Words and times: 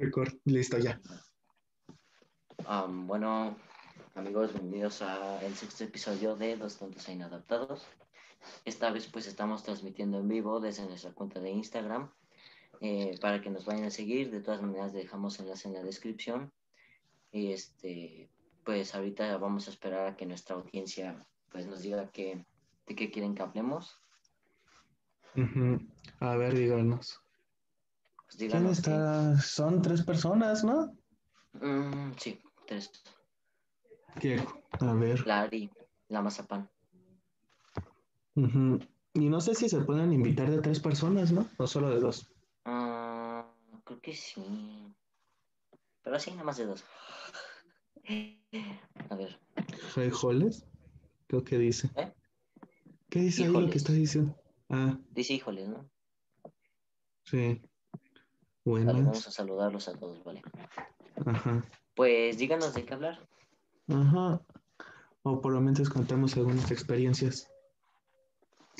Record, 0.00 0.32
listo 0.46 0.78
ya. 0.78 0.98
Um, 2.66 3.06
bueno, 3.06 3.54
amigos, 4.14 4.50
bienvenidos 4.54 5.02
al 5.02 5.54
sexto 5.54 5.84
episodio 5.84 6.36
de 6.36 6.56
Dos 6.56 6.78
Tontos 6.78 7.06
e 7.06 7.12
Inadaptados. 7.12 7.86
Esta 8.64 8.90
vez 8.90 9.08
pues 9.08 9.26
estamos 9.26 9.62
transmitiendo 9.62 10.18
en 10.18 10.26
vivo 10.26 10.58
desde 10.58 10.86
nuestra 10.86 11.12
cuenta 11.12 11.38
de 11.38 11.50
Instagram. 11.50 12.10
Eh, 12.80 13.18
para 13.20 13.42
que 13.42 13.50
nos 13.50 13.66
vayan 13.66 13.84
a 13.84 13.90
seguir, 13.90 14.30
de 14.30 14.40
todas 14.40 14.62
maneras 14.62 14.94
dejamos 14.94 15.38
enlace 15.38 15.68
en 15.68 15.74
la 15.74 15.82
descripción. 15.82 16.50
Y 17.30 17.52
este, 17.52 18.30
pues 18.64 18.94
ahorita 18.94 19.36
vamos 19.36 19.68
a 19.68 19.70
esperar 19.70 20.06
a 20.06 20.16
que 20.16 20.24
nuestra 20.24 20.56
audiencia 20.56 21.26
pues 21.50 21.66
nos 21.66 21.82
diga 21.82 22.10
que, 22.10 22.46
de 22.86 22.94
qué 22.94 23.10
quieren 23.10 23.34
que 23.34 23.42
hablemos. 23.42 24.00
Ujú. 25.36 25.78
A 26.20 26.36
ver, 26.36 26.54
díganos. 26.54 27.20
Pues 28.38 28.52
¿Quién 28.52 28.66
está? 28.66 29.36
Son 29.40 29.82
tres 29.82 30.02
personas, 30.02 30.62
¿no? 30.62 30.96
Mm, 31.52 32.12
sí, 32.16 32.40
tres. 32.66 32.90
¿Qué? 34.20 34.40
A 34.80 34.94
ver. 34.94 35.26
La 35.26 35.42
Ari, 35.42 35.70
la 36.08 36.22
mazapán. 36.22 36.70
Ujú. 38.36 38.78
Y 39.14 39.28
no 39.28 39.40
sé 39.40 39.54
si 39.56 39.68
se 39.68 39.80
pueden 39.80 40.12
invitar 40.12 40.48
de 40.48 40.60
tres 40.60 40.78
personas, 40.78 41.32
¿no? 41.32 41.48
O 41.58 41.66
solo 41.66 41.90
de 41.90 42.00
dos. 42.00 42.30
Ah, 42.64 43.52
creo 43.84 44.00
que 44.00 44.14
sí. 44.14 44.94
Pero 46.02 46.18
sí, 46.20 46.30
nada 46.30 46.44
más 46.44 46.56
de 46.56 46.66
dos. 46.66 46.84
A 49.10 49.14
ver, 49.16 49.38
¿Frijoles? 49.92 50.64
Creo 51.26 51.42
que 51.42 51.58
dice. 51.58 51.90
¿Eh? 51.96 52.12
¿Qué 53.08 53.20
dice 53.20 53.42
ahí 53.42 53.48
lo 53.48 53.52
Híjoles. 53.52 53.72
que 53.72 53.78
está 53.78 53.92
diciendo? 53.92 54.36
Ah, 54.68 54.96
dice 55.10 55.34
híjoles, 55.34 55.68
¿no? 55.68 55.90
sí. 57.24 57.60
Vale, 58.72 59.02
vamos 59.02 59.26
a 59.26 59.30
saludarlos 59.30 59.88
a 59.88 59.92
todos, 59.94 60.22
vale. 60.24 60.42
Ajá. 61.26 61.64
Pues 61.94 62.38
díganos 62.38 62.74
de 62.74 62.84
qué 62.84 62.94
hablar. 62.94 63.18
Ajá. 63.88 64.40
O 65.22 65.40
por 65.40 65.52
lo 65.52 65.60
menos 65.60 65.90
contamos 65.90 66.36
algunas 66.36 66.70
experiencias. 66.70 67.50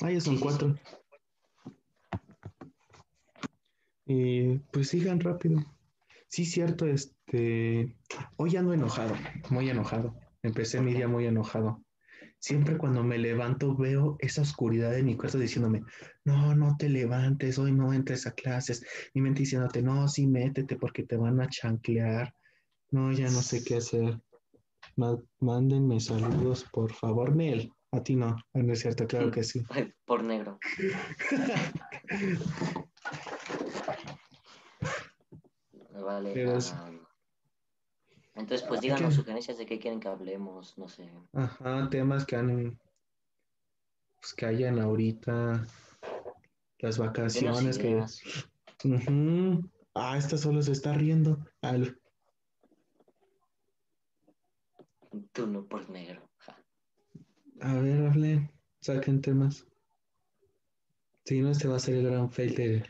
Ah, 0.01 0.11
ya 0.11 0.21
son 0.21 0.33
Sí, 0.33 0.39
sí, 0.39 0.43
cuatro. 0.43 0.75
Y 4.05 4.57
pues 4.71 4.89
sigan 4.89 5.19
rápido. 5.19 5.63
Sí, 6.27 6.45
cierto, 6.45 6.85
este. 6.85 7.95
Hoy 8.37 8.55
ando 8.55 8.73
enojado, 8.73 9.13
muy 9.49 9.69
enojado. 9.69 10.15
Empecé 10.41 10.77
¿Por 10.77 10.87
mi 10.87 10.93
día 10.93 11.07
muy 11.07 11.25
enojado. 11.25 11.81
Siempre 12.41 12.75
cuando 12.75 13.03
me 13.03 13.19
levanto 13.19 13.75
veo 13.75 14.17
esa 14.19 14.41
oscuridad 14.41 14.97
en 14.97 15.05
mi 15.05 15.15
cuarto 15.15 15.37
diciéndome, 15.37 15.83
no, 16.25 16.55
no 16.55 16.75
te 16.75 16.89
levantes, 16.89 17.59
hoy 17.59 17.71
no 17.71 17.93
entres 17.93 18.25
a 18.25 18.31
clases. 18.31 18.83
Mi 19.13 19.21
mente 19.21 19.41
diciéndote, 19.41 19.83
no, 19.83 20.07
sí, 20.07 20.25
métete 20.25 20.75
porque 20.75 21.03
te 21.03 21.17
van 21.17 21.39
a 21.39 21.47
chanclear. 21.47 22.33
No, 22.89 23.11
ya 23.11 23.29
no 23.29 23.43
sé 23.43 23.63
qué 23.63 23.75
hacer. 23.75 24.19
Mándenme 25.39 25.99
saludos, 25.99 26.65
por 26.73 26.91
favor, 26.91 27.35
Nel. 27.35 27.71
A 27.91 28.01
ti 28.01 28.15
no, 28.15 28.35
Ah, 28.53 28.63
no 28.63 28.73
es 28.73 28.79
cierto, 28.79 29.05
claro 29.05 29.29
que 29.29 29.43
sí. 29.43 29.63
Por 30.05 30.23
negro. 30.23 30.57
Vale. 35.93 36.31
Pero 36.33 36.57
entonces, 38.35 38.65
pues 38.67 38.79
Hay 38.79 38.89
díganos 38.89 39.09
que- 39.09 39.15
sugerencias 39.21 39.57
de 39.57 39.65
qué 39.65 39.79
quieren 39.79 39.99
que 39.99 40.07
hablemos, 40.07 40.77
no 40.77 40.87
sé. 40.87 41.11
Ajá, 41.33 41.89
temas 41.89 42.25
que 42.25 42.35
han, 42.35 42.79
pues, 44.19 44.33
que 44.35 44.45
hayan 44.45 44.79
ahorita, 44.79 45.65
las 46.79 46.97
vacaciones 46.97 47.77
que... 47.77 48.03
Ah, 49.93 50.17
esta 50.17 50.37
solo 50.37 50.61
se 50.61 50.71
está 50.71 50.93
riendo. 50.93 51.45
Al- 51.61 51.99
Tú 55.33 55.45
no 55.45 55.65
por 55.65 55.89
negro. 55.89 56.29
ja. 56.37 56.57
A 57.59 57.73
ver, 57.81 58.05
hablen, 58.07 58.49
saquen 58.79 59.21
temas. 59.21 59.67
Si 61.25 61.41
no, 61.41 61.51
este 61.51 61.67
va 61.67 61.75
a 61.75 61.79
ser 61.79 61.95
el 61.95 62.05
gran 62.05 62.31
fail 62.31 62.55
de, 62.55 62.83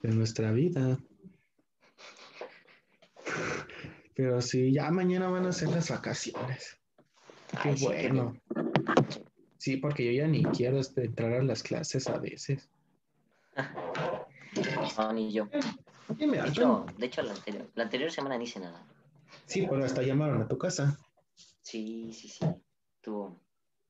de 0.00 0.08
nuestra 0.14 0.50
vida. 0.52 0.98
Pero 4.14 4.40
sí, 4.40 4.72
ya 4.72 4.90
mañana 4.90 5.28
van 5.28 5.46
a 5.46 5.52
ser 5.52 5.68
las 5.70 5.90
vacaciones. 5.90 6.78
Qué 7.62 7.70
Ay, 7.70 7.76
sí, 7.76 7.86
qué 7.86 7.92
bueno. 7.92 8.36
Sí, 9.58 9.76
porque 9.78 10.04
yo 10.04 10.12
ya 10.22 10.28
ni 10.28 10.42
quiero 10.44 10.78
este, 10.78 11.06
entrar 11.06 11.32
a 11.32 11.42
las 11.42 11.62
clases 11.62 12.06
a 12.08 12.18
veces. 12.18 12.68
No, 14.96 15.12
ni 15.12 15.32
yo. 15.32 15.48
Me 16.18 16.26
De 16.26 16.48
hecho, 16.48 16.86
de 16.98 17.06
hecho 17.06 17.22
la, 17.22 17.32
anterior, 17.32 17.70
la 17.74 17.84
anterior 17.84 18.10
semana 18.10 18.36
ni 18.36 18.44
hice 18.44 18.60
nada. 18.60 18.86
Sí, 19.46 19.66
pero 19.68 19.84
hasta 19.84 20.02
llamaron 20.02 20.42
a 20.42 20.48
tu 20.48 20.58
casa. 20.58 20.98
Sí, 21.62 22.12
sí, 22.12 22.28
sí. 22.28 22.44
Tuvo, 23.00 23.40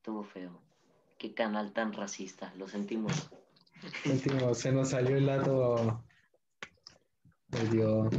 tuvo 0.01 0.23
feo. 0.23 0.61
Qué 1.17 1.33
canal 1.33 1.73
tan 1.73 1.93
racista. 1.93 2.53
Lo 2.55 2.67
sentimos. 2.67 3.29
Último, 4.05 4.53
se 4.53 4.71
nos 4.71 4.89
salió 4.89 5.17
el 5.17 5.25
lado 5.25 6.03
medio. 7.49 8.09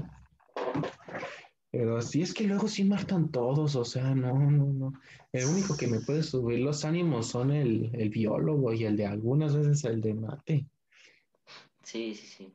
Pero 1.76 2.00
sí 2.00 2.22
es 2.22 2.32
que 2.32 2.44
luego 2.44 2.68
sí 2.68 2.84
martan 2.84 3.30
todos, 3.30 3.76
o 3.76 3.84
sea, 3.84 4.14
no, 4.14 4.32
no, 4.50 4.64
no. 4.72 4.92
El 5.30 5.44
único 5.44 5.76
que 5.76 5.86
me 5.86 6.00
puede 6.00 6.22
subir 6.22 6.60
los 6.60 6.86
ánimos 6.86 7.26
son 7.26 7.50
el, 7.50 7.90
el 7.92 8.08
biólogo 8.08 8.72
y 8.72 8.84
el 8.84 8.96
de 8.96 9.04
algunas 9.04 9.54
veces 9.54 9.84
el 9.84 10.00
de 10.00 10.14
mate. 10.14 10.64
Sí, 11.82 12.14
sí, 12.14 12.26
sí. 12.26 12.54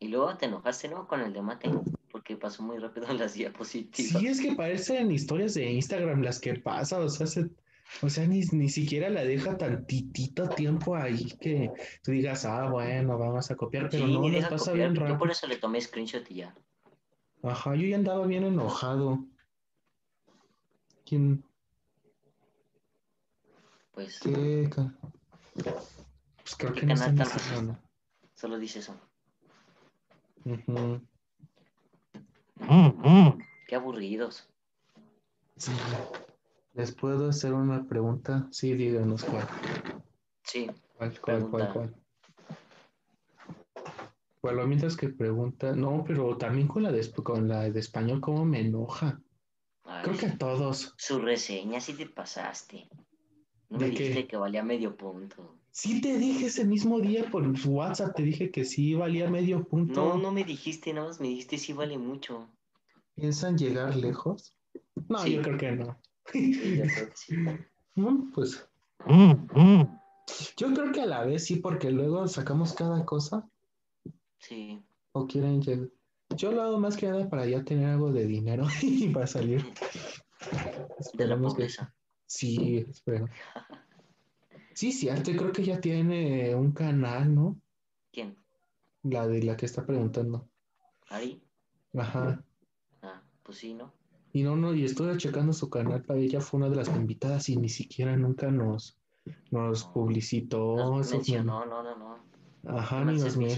Y 0.00 0.08
luego 0.08 0.34
te 0.38 0.46
enojaste, 0.46 0.88
¿no? 0.88 1.06
Con 1.06 1.20
el 1.20 1.34
de 1.34 1.42
mate, 1.42 1.68
porque 2.10 2.36
pasó 2.36 2.62
muy 2.62 2.78
rápido 2.78 3.08
en 3.10 3.18
las 3.18 3.34
diapositivas. 3.34 4.12
Sí, 4.22 4.26
es 4.26 4.40
que 4.40 4.52
parecen 4.54 5.10
historias 5.10 5.52
de 5.52 5.70
Instagram 5.70 6.22
las 6.22 6.40
que 6.40 6.54
pasa, 6.54 7.00
o 7.00 7.08
sea, 7.10 7.26
se- 7.26 7.50
o 8.02 8.08
sea, 8.08 8.26
ni, 8.26 8.40
ni 8.52 8.70
siquiera 8.70 9.10
la 9.10 9.22
deja 9.24 9.58
tantitito 9.58 10.48
tiempo 10.48 10.96
ahí 10.96 11.26
que 11.40 11.70
tú 12.02 12.12
digas, 12.12 12.46
ah, 12.46 12.70
bueno, 12.70 13.18
vamos 13.18 13.50
a 13.50 13.56
copiar, 13.56 13.90
pero 13.90 14.06
Sí, 14.06 14.12
no, 14.14 14.26
les 14.30 14.46
pasa 14.46 14.70
copiar. 14.70 14.76
bien 14.76 14.94
Yo 14.94 15.00
rápido. 15.02 15.18
por 15.18 15.30
eso 15.30 15.46
le 15.46 15.56
tomé 15.56 15.80
screenshot 15.82 16.30
y 16.30 16.36
ya. 16.36 16.54
Ajá, 17.44 17.74
yo 17.74 17.86
ya 17.86 17.96
andaba 17.96 18.26
bien 18.26 18.44
enojado. 18.44 19.26
¿Quién? 21.04 21.44
Pues 23.92 24.18
¿Qué? 24.20 24.70
Pues 24.72 26.56
creo 26.56 26.72
¿Qué 26.72 26.80
que 26.80 26.86
no 26.86 26.94
canal 26.94 27.20
están 27.20 27.42
tan 27.42 27.66
nada. 27.66 27.80
solo 28.34 28.58
dice 28.58 28.78
eso. 28.78 28.98
Ujú. 30.44 31.06
Qué 33.66 33.76
aburridos. 33.76 34.48
Sí. 35.58 35.72
¿Les 36.72 36.92
puedo 36.92 37.28
hacer 37.28 37.52
una 37.52 37.86
pregunta? 37.86 38.48
Sí, 38.50 38.74
díganos 38.74 39.22
cuál. 39.24 39.46
Sí, 40.42 40.66
¿Cuál, 40.96 41.20
cuál, 41.20 41.50
cuál, 41.50 41.50
Pregunta. 41.50 41.72
cuál? 41.72 42.03
Lo 44.52 44.66
mientras 44.66 44.96
que 44.96 45.08
pregunta, 45.08 45.74
no, 45.74 46.04
pero 46.06 46.36
también 46.36 46.68
con 46.68 46.82
la 46.82 46.92
de, 46.92 47.10
con 47.22 47.48
la 47.48 47.70
de 47.70 47.80
español, 47.80 48.20
¿cómo 48.20 48.44
me 48.44 48.60
enoja? 48.60 49.20
Ay, 49.84 50.02
Creo 50.04 50.16
que 50.18 50.26
a 50.26 50.38
todos. 50.38 50.94
su 50.96 51.18
reseña 51.20 51.80
sí 51.80 51.94
te 51.94 52.06
pasaste. 52.06 52.88
No 53.70 53.78
me 53.78 53.90
dijiste 53.90 54.26
que 54.26 54.36
valía 54.36 54.62
medio 54.62 54.96
punto. 54.96 55.56
Sí 55.70 56.00
te 56.00 56.16
dije 56.18 56.46
ese 56.46 56.64
mismo 56.64 57.00
día 57.00 57.28
por 57.30 57.44
WhatsApp, 57.66 58.14
te 58.14 58.22
dije 58.22 58.50
que 58.50 58.64
sí 58.64 58.94
valía 58.94 59.28
medio 59.28 59.64
punto. 59.64 60.00
No, 60.14 60.16
no 60.18 60.30
me 60.30 60.44
dijiste, 60.44 60.92
nada 60.92 61.08
más 61.08 61.20
me 61.20 61.28
dijiste 61.28 61.58
sí 61.58 61.72
vale 61.72 61.98
mucho. 61.98 62.48
¿Piensan 63.14 63.58
llegar 63.58 63.96
lejos? 63.96 64.56
No, 65.08 65.18
Sí. 65.18 65.32
yo 65.34 65.42
creo 65.42 65.58
que 65.58 65.72
no. 65.72 65.98
Sí, 66.32 66.76
yo 66.76 66.84
creo 66.84 67.08
que 67.10 67.16
sí. 67.16 67.34
Mm, 67.96 68.32
Pues 68.32 68.68
yo 70.56 70.72
creo 70.74 70.90
que 70.92 71.00
a 71.02 71.06
la 71.06 71.24
vez 71.24 71.44
sí, 71.44 71.56
porque 71.56 71.90
luego 71.90 72.26
sacamos 72.26 72.72
cada 72.72 73.04
cosa 73.04 73.48
Sí. 74.48 74.82
o 75.12 75.26
quieren 75.26 75.62
llegar. 75.62 75.88
Yo 76.36 76.52
lo 76.52 76.62
hago 76.62 76.78
más 76.80 76.96
que 76.96 77.06
nada 77.08 77.28
para 77.28 77.46
ya 77.46 77.64
tener 77.64 77.86
algo 77.86 78.12
de 78.12 78.26
dinero 78.26 78.64
y 78.82 79.08
para 79.08 79.26
salir. 79.26 79.62
De 79.62 79.68
la 80.52 80.88
Esperemos 80.98 81.52
que 81.54 81.62
pobreza. 81.62 81.94
sí, 82.26 82.84
espero. 82.88 83.26
Sí, 84.74 84.90
cierto, 84.92 85.30
y 85.30 85.36
creo 85.36 85.52
que 85.52 85.62
ya 85.64 85.80
tiene 85.80 86.54
un 86.54 86.72
canal, 86.72 87.32
¿no? 87.34 87.60
¿Quién? 88.12 88.36
La 89.04 89.26
de 89.28 89.42
la 89.42 89.56
que 89.56 89.66
está 89.66 89.86
preguntando. 89.86 90.48
¿Ari? 91.08 91.40
Ajá. 91.96 92.42
Ah, 93.02 93.22
pues 93.42 93.58
sí, 93.58 93.74
¿no? 93.74 93.92
Y 94.32 94.42
no, 94.42 94.56
no, 94.56 94.74
y 94.74 94.84
estuve 94.84 95.16
checando 95.16 95.52
su 95.52 95.70
canal, 95.70 96.02
para 96.02 96.18
ella 96.18 96.40
fue 96.40 96.58
una 96.58 96.68
de 96.68 96.76
las 96.76 96.88
invitadas 96.88 97.48
y 97.48 97.56
ni 97.56 97.68
siquiera 97.68 98.16
nunca 98.16 98.50
nos, 98.50 98.98
nos 99.52 99.86
No. 99.86 99.92
publicitó. 99.92 100.76
Nos 100.76 101.12
mencionó, 101.12 101.64
no, 101.66 101.82
no, 101.84 101.96
no. 101.96 102.18
Ajá, 102.76 103.04
ni 103.04 103.18
nos 103.18 103.36
me... 103.36 103.48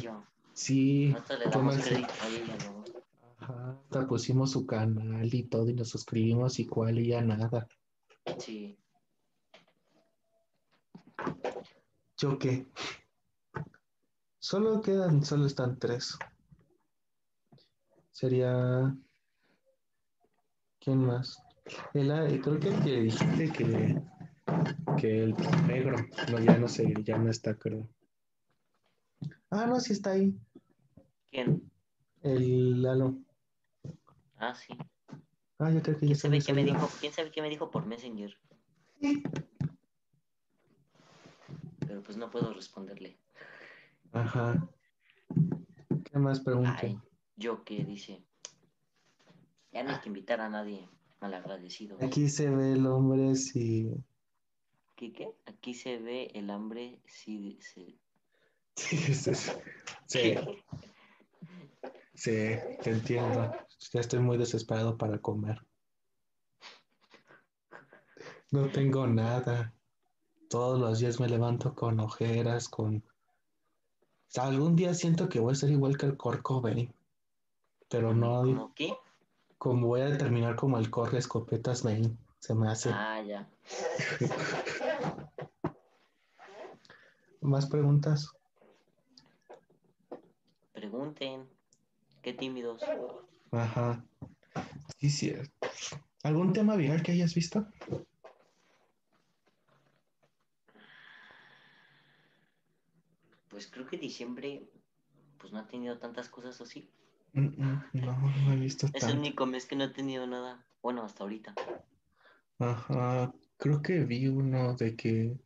Sí, 0.57 1.15
crédito 1.27 1.61
a 1.61 2.29
ella, 2.29 2.57
¿no? 2.65 2.85
Ajá, 3.39 3.79
hasta 3.83 4.07
pusimos 4.07 4.53
su 4.53 4.67
canal 4.67 5.33
y 5.33 5.43
todo 5.43 5.69
y 5.69 5.75
nos 5.75 5.91
suscribimos 5.91 6.59
y 6.59 6.67
cuál 6.67 6.99
y 6.99 7.09
ya 7.09 7.21
nada. 7.21 7.69
Sí. 8.39 8.79
¿Yo 12.17 12.39
qué? 12.39 12.67
Solo 14.39 14.81
quedan, 14.81 15.23
solo 15.23 15.45
están 15.45 15.79
tres. 15.79 16.19
sería. 18.13 18.97
¿Quién 20.81 21.05
más? 21.05 21.39
El, 21.93 22.41
creo 22.41 22.59
que 22.59 22.69
el 22.69 22.83
que 22.83 23.01
dijiste 23.03 23.53
que, 23.53 24.03
que 24.99 25.25
el 25.25 25.35
negro, 25.67 25.99
no, 26.31 26.39
ya 26.39 26.57
no 26.57 26.67
sé, 26.67 26.95
ya 27.05 27.19
no 27.19 27.29
está, 27.29 27.55
creo. 27.59 27.87
Ah, 29.51 29.67
no, 29.67 29.79
sí 29.81 29.93
está 29.93 30.13
ahí. 30.13 30.35
¿Quién? 31.37 31.71
El 32.23 32.81
Lalo. 32.81 33.19
Ah, 34.39 34.55
sí. 34.55 34.73
Ah, 35.59 35.71
yo 35.71 35.83
creo 35.83 35.99
que 35.99 36.07
¿Quién 36.07 36.17
sabe 36.17 36.41
qué 36.41 36.55
me 36.55 36.65
dijo? 36.65 36.89
¿Quién 36.99 37.13
sabe 37.13 37.31
qué 37.31 37.43
me 37.43 37.51
dijo 37.51 37.71
por 37.71 37.85
Messenger? 37.85 38.35
Pero 41.87 42.03
pues 42.03 42.17
no 42.17 42.31
puedo 42.31 42.55
responderle. 42.55 43.19
Ajá. 44.13 44.67
¿Qué 46.11 46.19
más 46.19 46.39
Ay, 46.39 46.45
pregunté? 46.45 46.99
yo 47.37 47.65
qué 47.65 47.85
dice. 47.85 48.25
Ya 49.73 49.83
no 49.83 49.91
hay 49.91 50.01
que 50.01 50.09
invitar 50.09 50.41
a 50.41 50.49
nadie 50.49 50.89
malagradecido. 51.21 51.99
Aquí 52.01 52.31
se 52.31 52.49
ve 52.49 52.73
el 52.73 52.87
hombre 52.87 53.35
si. 53.35 53.91
¿Qué 54.95 55.13
qué? 55.13 55.35
Aquí 55.45 55.75
se 55.75 55.99
ve 55.99 56.31
el 56.33 56.49
hambre 56.49 57.03
sí 57.05 57.59
se... 57.61 57.99
Sí, 58.77 58.97
sí, 59.15 59.35
sí. 60.07 60.35
Sí, 62.17 62.57
te 62.83 62.91
entiendo. 62.91 63.53
Ya 63.93 64.01
estoy 64.01 64.21
muy 64.21 64.39
desesperado 64.39 64.97
para 64.97 65.19
comer. 65.19 65.65
No 68.51 68.69
tengo 68.71 69.07
nada. 69.07 69.75
Todos 70.49 70.81
los 70.81 70.99
días 70.99 71.21
me 71.21 71.29
levanto 71.29 71.75
con 71.75 72.01
ojeras, 72.01 72.69
con... 72.69 72.97
O 72.97 73.03
sea, 74.29 74.45
algún 74.45 74.77
día 74.77 74.95
siento 74.95 75.29
que 75.29 75.41
voy 75.41 75.53
a 75.53 75.57
ser 75.57 75.71
igual 75.71 75.99
que 75.99 76.07
el 76.07 76.17
Kurt 76.17 76.43
Cobain, 76.43 76.93
pero 77.89 78.15
no 78.15 78.43
¿Cómo 78.43 78.75
qué? 78.75 78.95
como 79.59 79.89
voy 79.89 80.01
a 80.01 80.17
terminar 80.17 80.57
como 80.57 80.79
el 80.79 80.91
corre 80.91 81.19
escopetas 81.19 81.83
Bane. 81.83 82.17
Se 82.41 82.55
me 82.55 82.69
hace. 82.69 82.91
Ah, 82.93 83.23
ya. 83.23 83.49
¿Más 87.41 87.67
preguntas? 87.67 88.31
Pregunten. 90.73 91.56
Qué 92.27 92.33
tímidos. 92.33 92.83
Ajá. 93.53 94.05
Sí, 94.99 95.11
cierto. 95.11 95.49
¿Algún 96.25 96.53
tema 96.53 96.75
viral 96.75 97.01
que 97.01 97.13
hayas 97.13 97.33
visto? 97.37 97.69
Pues 103.49 103.69
creo 103.71 103.87
que 103.87 103.97
diciembre 103.97 104.65
pues 105.39 105.53
no 105.53 105.61
ha 105.61 105.69
tenido 105.69 105.99
tantas 105.99 106.29
cosas 106.29 106.61
así. 106.61 106.91
Mm, 107.33 107.63
mm, 107.63 107.83
No, 107.93 108.19
no 108.45 108.53
he 108.53 108.57
visto 108.57 108.87
Es 108.93 109.05
el 109.05 109.11
tanto. 109.11 109.21
único 109.21 109.47
mes 109.47 109.65
que 109.67 109.77
no 109.77 109.85
he 109.85 109.91
tenido 109.91 110.27
nada. 110.27 110.67
Bueno, 110.83 111.05
hasta 111.05 111.23
ahorita. 111.23 111.55
Ajá, 112.59 113.33
creo 113.57 113.83
que 113.83 114.01
vi 114.01 114.27
uno 114.27 114.75
de 114.75 114.97
que, 114.97 115.37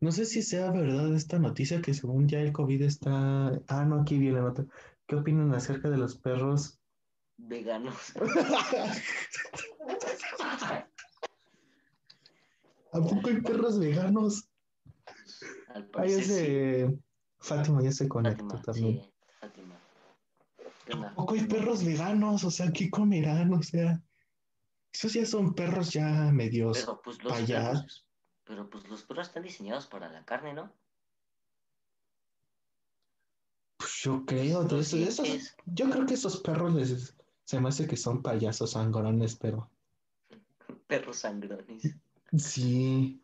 no 0.00 0.12
sé 0.12 0.24
si 0.24 0.42
sea 0.42 0.70
verdad 0.70 1.12
esta 1.16 1.40
noticia 1.40 1.82
que 1.82 1.94
según 1.94 2.28
ya 2.28 2.38
el 2.38 2.52
COVID 2.52 2.82
está, 2.82 3.60
ah, 3.66 3.84
no, 3.84 4.02
aquí 4.02 4.18
viene 4.20 4.36
la 4.36 4.42
nota. 4.42 4.64
¿Qué 5.12 5.16
opinan 5.16 5.52
acerca 5.54 5.90
de 5.90 5.98
los 5.98 6.16
perros? 6.16 6.80
Veganos. 7.36 8.14
¿A 12.92 12.98
poco 12.98 13.28
hay 13.28 13.42
perros 13.42 13.78
veganos? 13.78 14.48
Al 15.68 15.82
Ahí 15.82 15.88
parecer 15.90 16.20
es 16.20 16.26
sí. 16.28 16.32
de 16.32 16.98
Fátima, 17.40 17.82
ya 17.82 17.92
se 17.92 18.08
conectó 18.08 18.48
Fátima, 18.48 18.62
también. 18.62 19.02
sí. 19.02 19.12
¿A 20.94 21.14
poco 21.14 21.34
hay 21.34 21.46
perros 21.46 21.84
veganos? 21.84 22.44
O 22.44 22.50
sea, 22.50 22.72
¿qué 22.72 22.88
comerán? 22.88 23.52
O 23.52 23.62
sea, 23.62 24.02
esos 24.94 25.12
ya 25.12 25.26
son 25.26 25.52
perros 25.54 25.90
ya 25.90 26.30
medios 26.32 26.78
Pero 26.78 27.02
pues 27.02 27.22
los 27.22 27.38
perros, 27.42 28.08
pero 28.44 28.70
pues 28.70 28.88
los 28.88 29.02
perros 29.02 29.28
están 29.28 29.42
diseñados 29.42 29.86
para 29.88 30.08
la 30.08 30.24
carne, 30.24 30.54
¿no? 30.54 30.72
Pues 33.76 33.91
yo 34.04 34.24
creo, 34.26 34.64
de 34.64 34.80
eso- 34.80 34.96
esos, 34.96 35.54
yo 35.66 35.88
creo 35.90 36.06
que 36.06 36.14
esos 36.14 36.40
perros 36.40 36.74
les, 36.74 37.14
se 37.44 37.60
me 37.60 37.68
hace 37.68 37.86
que 37.86 37.96
son 37.96 38.22
payasos 38.22 38.72
sangrones, 38.72 39.36
pero 39.36 39.70
Perros 40.86 41.18
sangrones. 41.18 41.94
sí. 42.36 43.20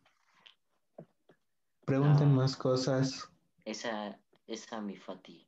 Pregunten 1.85 2.29
No. 2.31 2.37
más 2.37 2.57
cosas. 2.57 3.29
Esa, 3.65 4.19
esa 4.47 4.81
mi 4.81 4.95
Fati. 4.97 5.47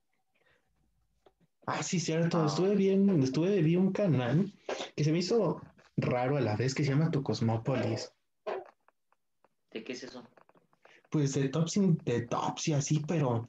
Ah, 1.66 1.82
sí, 1.82 2.00
cierto. 2.00 2.40
Ah. 2.42 2.46
Estuve 2.46 2.74
viendo, 2.74 3.12
estuve, 3.22 3.60
vi 3.62 3.76
un 3.76 3.92
canal 3.92 4.52
que 4.96 5.04
se 5.04 5.12
me 5.12 5.18
hizo 5.18 5.60
raro 5.96 6.36
a 6.36 6.40
la 6.40 6.56
vez, 6.56 6.74
que 6.74 6.82
se 6.84 6.90
llama 6.90 7.10
Tu 7.10 7.22
Cosmópolis. 7.22 8.10
¿De 9.70 9.84
qué 9.84 9.92
es 9.92 10.02
eso? 10.02 10.24
Pues 11.10 11.34
de 11.34 11.48
tops, 11.48 11.76
y- 11.76 11.98
de 12.04 12.22
tops 12.22 12.68
y 12.68 12.72
así, 12.72 13.00
pero 13.06 13.48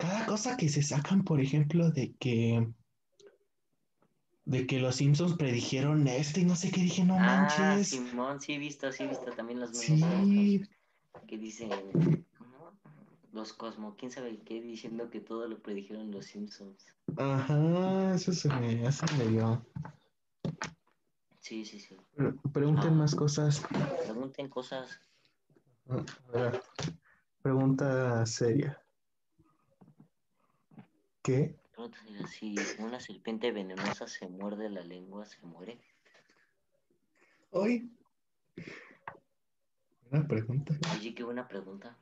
cada 0.00 0.26
cosa 0.26 0.56
que 0.56 0.68
se 0.68 0.82
sacan, 0.82 1.22
por 1.24 1.40
ejemplo, 1.40 1.90
de 1.90 2.14
que 2.18 2.66
de 4.46 4.66
que 4.66 4.80
los 4.80 4.96
Simpsons 4.96 5.36
predijeron 5.36 6.08
esto 6.08 6.40
y 6.40 6.44
no 6.44 6.56
sé 6.56 6.70
qué 6.72 6.80
dije, 6.80 7.04
no 7.04 7.16
ah, 7.18 7.26
manches. 7.26 7.88
Simón, 7.88 8.40
sí 8.40 8.54
he 8.54 8.58
visto, 8.58 8.90
sí 8.90 9.04
he 9.04 9.06
visto 9.06 9.30
también 9.32 9.60
los 9.60 9.76
Sí, 9.76 10.62
que 11.28 11.38
dicen 11.38 12.26
¿cómo? 12.36 12.72
los 13.32 13.52
Cosmo, 13.52 13.94
quién 13.96 14.10
sabe 14.10 14.38
qué 14.38 14.60
diciendo 14.60 15.08
que 15.10 15.20
todo 15.20 15.46
lo 15.46 15.60
predijeron 15.62 16.10
los 16.10 16.24
Simpsons. 16.26 16.84
ajá, 17.16 18.14
eso 18.14 18.32
se 18.32 18.48
me 18.48 18.86
hace 18.88 19.06
medio. 19.18 19.64
Sí, 21.38 21.64
sí, 21.64 21.78
sí. 21.78 21.96
Pre- 22.16 22.34
Pregunten 22.52 22.94
Ah. 22.94 22.96
más 22.96 23.14
cosas. 23.14 23.62
Pregunten 24.04 24.48
cosas. 24.48 25.00
A 25.88 26.30
ver, 26.32 26.60
pregunta 27.42 28.26
seria. 28.26 28.79
¿Qué? 31.22 31.54
Pregúntenle 31.72 32.26
si 32.28 32.54
una 32.78 33.00
serpiente 33.00 33.52
venenosa 33.52 34.06
se 34.06 34.26
muerde 34.28 34.68
la 34.70 34.82
lengua, 34.82 35.24
se 35.26 35.40
muere. 35.42 35.80
Hoy. 37.50 37.90
Una 40.10 40.26
pregunta. 40.26 40.74
Oye, 40.96 41.14
qué 41.14 41.22
buena 41.22 41.46
pregunta. 41.46 41.96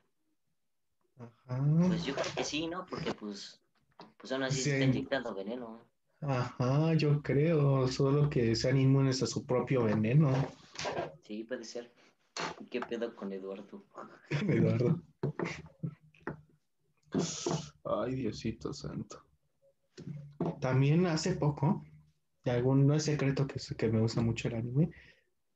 Ajá. 1.17 1.63
Pues 1.87 2.05
yo 2.05 2.13
creo 2.15 2.33
que 2.35 2.43
sí, 2.43 2.67
¿no? 2.67 2.85
Porque 2.85 3.13
pues, 3.13 3.61
pues 4.17 4.31
aún 4.31 4.43
así 4.43 4.57
Sí. 4.57 4.63
se 4.69 4.73
está 4.75 4.85
inyectando 4.85 5.33
veneno. 5.33 5.85
Ajá, 6.21 6.93
yo 6.95 7.21
creo. 7.21 7.87
Solo 7.87 8.29
que 8.29 8.55
sean 8.55 8.77
inmunes 8.77 9.21
a 9.23 9.27
su 9.27 9.45
propio 9.45 9.83
veneno. 9.83 10.31
Sí, 11.23 11.43
puede 11.43 11.63
ser. 11.65 11.91
¿Qué 12.71 12.79
pedo 12.81 13.15
con 13.15 13.31
Eduardo? 13.33 13.83
Eduardo. 14.47 15.01
Ay, 17.89 18.15
Diosito 18.15 18.73
santo. 18.73 19.25
También 20.61 21.05
hace 21.07 21.35
poco, 21.35 21.83
y 22.43 22.49
algún, 22.49 22.85
no 22.87 22.93
es 22.95 23.03
secreto 23.03 23.47
que, 23.47 23.59
que 23.75 23.89
me 23.89 23.99
gusta 23.99 24.21
mucho 24.21 24.47
el 24.47 24.55
anime, 24.55 24.91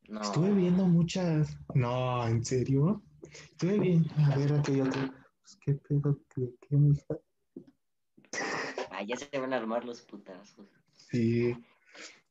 No. 0.08 0.22
estuve 0.22 0.52
viendo 0.54 0.86
muchas. 0.86 1.58
No, 1.76 2.28
¿en 2.28 2.44
serio? 2.44 3.04
Estuve 3.52 3.80
viendo. 3.80 4.10
A 4.32 4.36
ver, 4.38 4.52
otro. 4.54 4.74
Pues, 4.74 5.58
¿Qué 5.64 5.74
pedo? 5.76 6.20
¿Qué, 6.34 6.50
qué, 6.62 6.76
mija? 6.76 7.18
Ah, 8.92 9.04
ya 9.04 9.16
se 9.16 9.38
van 9.40 9.54
a 9.54 9.58
armar 9.58 9.86
los 9.86 10.02
putazos. 10.02 10.68
Sí. 10.92 11.56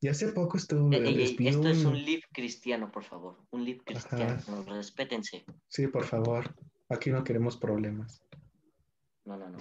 Y 0.01 0.07
hace 0.07 0.27
poco 0.33 0.57
estuve. 0.57 0.97
Ey, 0.97 1.07
ey, 1.07 1.21
ey, 1.23 1.35
vi 1.37 1.47
esto 1.47 1.67
es 1.69 1.85
un- 1.85 1.95
live 1.97 2.23
cristiano, 2.33 2.91
por 2.91 3.03
favor. 3.03 3.37
Un 3.51 3.63
live 3.65 3.81
cristiano. 3.85 4.37
Respétense. 4.67 5.45
Sí, 5.67 5.87
por 5.87 6.03
favor. 6.05 6.53
Aquí 6.89 7.09
no 7.09 7.23
queremos 7.23 7.57
problemas. 7.57 8.21
No, 9.25 9.37
no, 9.37 9.49
no. 9.49 9.57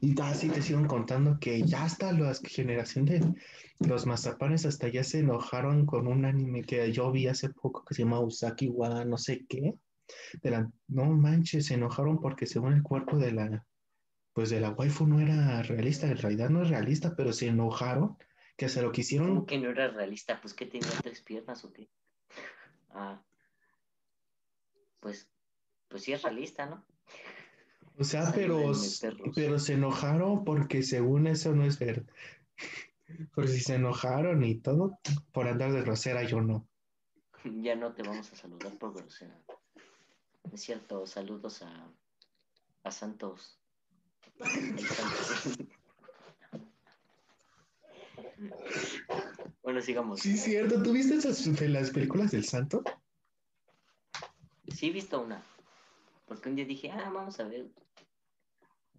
Y 0.00 0.20
así 0.20 0.48
te 0.48 0.62
siguen 0.62 0.86
contando 0.86 1.38
que 1.38 1.62
ya 1.62 1.84
hasta 1.84 2.12
la 2.12 2.34
generación 2.34 3.04
de 3.04 3.20
los 3.80 4.06
mazapanes 4.06 4.66
hasta 4.66 4.88
ya 4.88 5.04
se 5.04 5.20
enojaron 5.20 5.86
con 5.86 6.08
un 6.08 6.24
anime 6.24 6.62
que 6.62 6.90
yo 6.92 7.12
vi 7.12 7.28
hace 7.28 7.50
poco 7.50 7.84
que 7.84 7.94
se 7.94 8.02
llama 8.02 8.20
Usaki 8.20 8.68
wa 8.68 9.04
no 9.04 9.16
sé 9.16 9.46
qué. 9.48 9.74
De 10.42 10.50
la, 10.50 10.70
no 10.88 11.04
manches, 11.06 11.66
se 11.66 11.74
enojaron 11.74 12.20
porque 12.20 12.46
según 12.46 12.72
el 12.72 12.82
cuerpo 12.82 13.16
de 13.16 13.32
la 13.32 13.66
pues 14.32 14.50
de 14.50 14.60
la 14.60 14.70
waifu 14.70 15.06
no 15.06 15.18
era 15.18 15.62
realista, 15.62 16.06
en 16.06 16.18
realidad 16.18 16.50
no 16.50 16.62
es 16.62 16.68
realista, 16.68 17.16
pero 17.16 17.32
se 17.32 17.46
enojaron 17.46 18.18
que 18.56 18.68
se 18.68 18.82
lo 18.82 18.92
quisieron 18.92 19.28
¿Cómo 19.28 19.46
que 19.46 19.58
no 19.58 19.70
era 19.70 19.88
realista? 19.88 20.40
Pues 20.40 20.52
que 20.52 20.66
tenía 20.66 20.90
tres 21.02 21.22
piernas 21.22 21.64
o 21.64 21.72
qué. 21.72 21.88
Ah. 22.90 23.22
Pues, 25.00 25.30
pues 25.88 26.02
sí 26.02 26.12
es 26.12 26.22
realista, 26.22 26.66
¿no? 26.66 26.84
O 27.98 28.04
sea, 28.04 28.30
pero, 28.34 28.72
pero 29.34 29.58
se 29.58 29.72
enojaron 29.74 30.44
porque 30.44 30.82
según 30.82 31.26
eso 31.26 31.54
no 31.54 31.64
es 31.64 31.78
verdad. 31.78 32.04
Porque 33.34 33.50
si 33.52 33.60
se 33.60 33.76
enojaron 33.76 34.44
y 34.44 34.56
todo, 34.56 34.98
por 35.32 35.48
andar 35.48 35.72
de 35.72 35.80
grosera, 35.82 36.22
yo 36.24 36.42
no. 36.42 36.68
Ya 37.44 37.74
no 37.76 37.94
te 37.94 38.02
vamos 38.02 38.30
a 38.32 38.36
saludar 38.36 38.76
por 38.78 38.92
grosera. 38.92 39.40
Es 40.52 40.60
cierto, 40.60 41.06
saludos 41.06 41.62
a, 41.62 41.88
a 42.82 42.90
Santos. 42.90 43.58
bueno, 49.62 49.80
sigamos. 49.80 50.20
Sí, 50.20 50.36
cierto. 50.36 50.82
¿Tú 50.82 50.92
viste 50.92 51.14
esas 51.14 51.42
de 51.56 51.68
las 51.68 51.90
películas 51.90 52.32
del 52.32 52.44
santo? 52.44 52.84
Sí, 54.74 54.88
he 54.88 54.92
visto 54.92 55.22
una. 55.22 55.42
Porque 56.26 56.48
un 56.48 56.56
día 56.56 56.66
dije, 56.66 56.90
ah, 56.90 57.10
vamos 57.10 57.38
a 57.40 57.44
ver. 57.44 57.66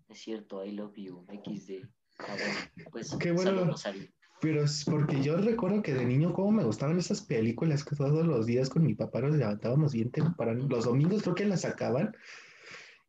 Es 0.10 0.20
cierto, 0.20 0.64
I 0.64 0.72
love 0.72 0.96
you, 0.96 1.26
XD. 1.28 1.86
Ah, 2.20 2.36
bueno, 2.38 2.90
pues 2.92 3.16
Qué 3.20 3.32
bueno. 3.32 3.78
saludos. 3.78 4.08
Pero 4.40 4.64
es 4.64 4.86
porque 4.86 5.22
yo 5.24 5.38
recuerdo 5.38 5.82
que 5.82 5.94
de 5.94 6.06
niño 6.06 6.32
cómo 6.32 6.52
me 6.52 6.64
gustaban 6.64 7.00
esas 7.00 7.22
películas 7.22 7.84
que 7.84 7.96
todos 7.96 8.26
los 8.26 8.46
días 8.46 8.70
con 8.70 8.84
mi 8.86 8.94
papá 8.94 9.22
nos 9.22 9.36
levantábamos 9.36 9.94
bien 9.94 10.12
temprano. 10.12 10.68
Los 10.70 10.86
domingos 10.86 11.24
creo 11.24 11.34
que 11.34 11.46
las 11.46 11.62
sacaban 11.62 12.16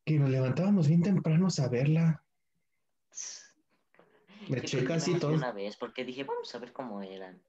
y 0.06 0.18
nos 0.18 0.30
levantábamos 0.30 0.88
bien 0.88 1.02
temprano 1.02 1.48
a 1.56 1.68
verla. 1.68 2.24
Me 4.48 4.58
eché 4.58 4.78
que 4.80 4.84
casi 4.86 5.18
todo. 5.18 5.34
Una 5.34 5.52
vez, 5.52 5.76
porque 5.76 6.04
dije, 6.04 6.24
vamos 6.24 6.54
a 6.54 6.58
ver 6.58 6.72
cómo 6.72 7.02
eran. 7.02 7.42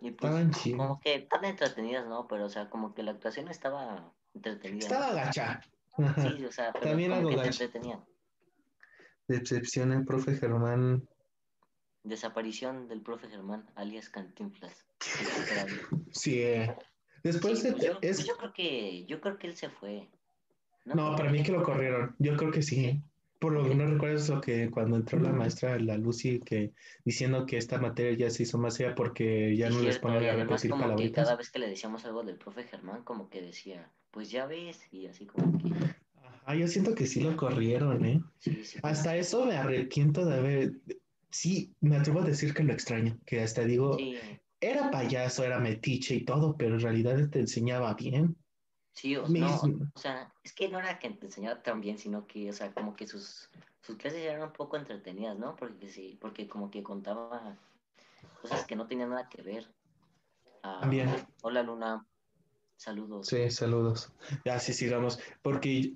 Y 0.00 0.12
pues, 0.12 0.32
como 0.74 0.98
que 1.00 1.20
tan 1.20 1.44
entretenidas, 1.44 2.06
¿no? 2.08 2.26
Pero, 2.26 2.46
o 2.46 2.48
sea, 2.48 2.70
como 2.70 2.94
que 2.94 3.02
la 3.02 3.12
actuación 3.12 3.48
estaba 3.48 4.12
entretenida. 4.34 4.86
Estaba 4.86 5.12
gacha. 5.12 5.60
Sí, 5.96 6.44
o 6.44 6.50
sea, 6.50 6.72
pero 6.72 6.86
También 6.86 7.10
como 7.10 7.28
algo 7.28 7.30
que 7.30 7.42
te 7.42 7.48
entretenía. 7.48 8.02
Decepción 9.28 9.92
el 9.92 10.04
profe 10.04 10.36
Germán. 10.36 11.06
Desaparición 12.04 12.88
del 12.88 13.00
profe 13.00 13.28
Germán, 13.28 13.64
alias 13.76 14.08
Cantinflas. 14.08 14.84
Sí. 16.10 16.42
eh. 16.42 16.74
Después 17.22 17.60
Sí, 17.60 17.68
de- 17.68 17.72
pues 17.72 17.84
yo, 17.84 17.92
es. 18.00 18.16
pues 18.16 18.26
yo 18.26 18.36
creo 18.36 18.52
que 18.52 19.04
yo 19.06 19.20
creo 19.20 19.38
que 19.38 19.46
él 19.46 19.56
se 19.56 19.68
fue. 19.70 20.08
No, 20.84 21.14
para 21.14 21.30
mí 21.30 21.42
que 21.44 21.52
lo 21.52 21.62
corrieron. 21.62 22.16
Yo 22.18 22.36
creo 22.36 22.50
que 22.50 22.62
sí. 22.62 23.00
Por 23.38 23.52
lo 23.52 23.68
que 23.68 23.74
no 23.74 23.86
recuerdo 23.86 24.16
es 24.16 24.28
lo 24.28 24.40
que 24.40 24.70
cuando 24.70 24.96
entró 24.96 25.18
la 25.18 25.32
maestra, 25.32 25.76
la 25.80 25.96
Lucy, 25.96 26.38
que 26.40 26.72
diciendo 27.04 27.44
que 27.44 27.56
esta 27.56 27.78
materia 27.78 28.16
ya 28.16 28.30
se 28.30 28.44
hizo 28.44 28.56
más 28.56 28.74
seria 28.74 28.94
porque 28.94 29.56
ya 29.56 29.68
Sí, 29.68 29.76
no 29.76 29.82
les 29.82 29.98
ponen 29.98 30.24
a 30.24 30.32
repetir 30.34 30.70
como 30.70 30.82
que 30.84 30.88
palabritas. 30.90 31.24
cada 31.24 31.36
vez 31.36 31.50
que 31.50 31.58
le 31.58 31.68
decíamos 31.68 32.04
algo 32.04 32.22
del 32.22 32.36
profe 32.36 32.62
Germán, 32.64 33.02
como 33.02 33.28
que 33.30 33.42
decía, 33.42 33.90
pues 34.12 34.30
ya 34.30 34.46
ves, 34.46 34.80
y 34.92 35.06
así 35.06 35.26
como 35.26 35.58
que, 35.58 35.70
Ajá, 36.44 36.54
yo 36.56 36.66
siento 36.68 36.94
que 36.94 37.06
sí 37.06 37.20
lo 37.20 37.36
corrieron, 37.36 38.04
¿eh? 38.04 38.20
sí, 38.38 38.64
sí. 38.64 38.78
Hasta 38.82 39.16
eso 39.16 39.44
me 39.46 39.56
arrepiento 39.56 40.24
de 40.24 40.34
haber. 40.34 40.72
Sí, 41.30 41.74
me 41.80 41.96
atrevo 41.96 42.20
a 42.20 42.24
decir 42.24 42.52
que 42.52 42.62
lo 42.62 42.72
extraño, 42.72 43.18
que 43.24 43.40
hasta 43.40 43.64
digo, 43.64 43.96
Sí, 43.96 44.18
era 44.60 44.90
payaso, 44.90 45.44
era 45.44 45.58
metiche 45.58 46.14
y 46.16 46.24
todo, 46.24 46.56
pero 46.56 46.74
en 46.74 46.80
realidad 46.80 47.28
te 47.30 47.40
enseñaba 47.40 47.94
bien. 47.94 48.36
sí, 48.92 49.16
o, 49.16 49.26
no, 49.28 49.56
o 49.94 49.98
sea, 49.98 50.32
es 50.44 50.52
que 50.52 50.68
no 50.68 50.78
era 50.78 50.98
que 50.98 51.10
te 51.10 51.26
enseñaba 51.26 51.62
tan 51.62 51.80
bien, 51.80 51.98
sino 51.98 52.26
que, 52.26 52.50
o 52.50 52.52
sea, 52.52 52.72
como 52.72 52.94
que 52.94 53.06
sus, 53.06 53.48
sus 53.80 53.96
clases 53.96 54.20
eran 54.20 54.42
un 54.42 54.52
poco 54.52 54.76
entretenidas, 54.76 55.38
¿no? 55.38 55.56
Porque 55.56 55.88
sí, 55.88 56.18
porque 56.20 56.48
como 56.48 56.70
que 56.70 56.82
contaba 56.82 57.56
cosas 58.40 58.66
que 58.66 58.76
no 58.76 58.86
tenían 58.86 59.10
nada 59.10 59.28
que 59.28 59.42
ver. 59.42 59.66
Ah, 60.62 60.78
También. 60.82 61.08
hola 61.42 61.62
Luna, 61.62 62.06
saludos. 62.82 63.26
Sí, 63.26 63.50
saludos. 63.50 64.12
Ya, 64.44 64.58
sí, 64.58 64.72
sigamos. 64.72 65.18
Porque, 65.42 65.94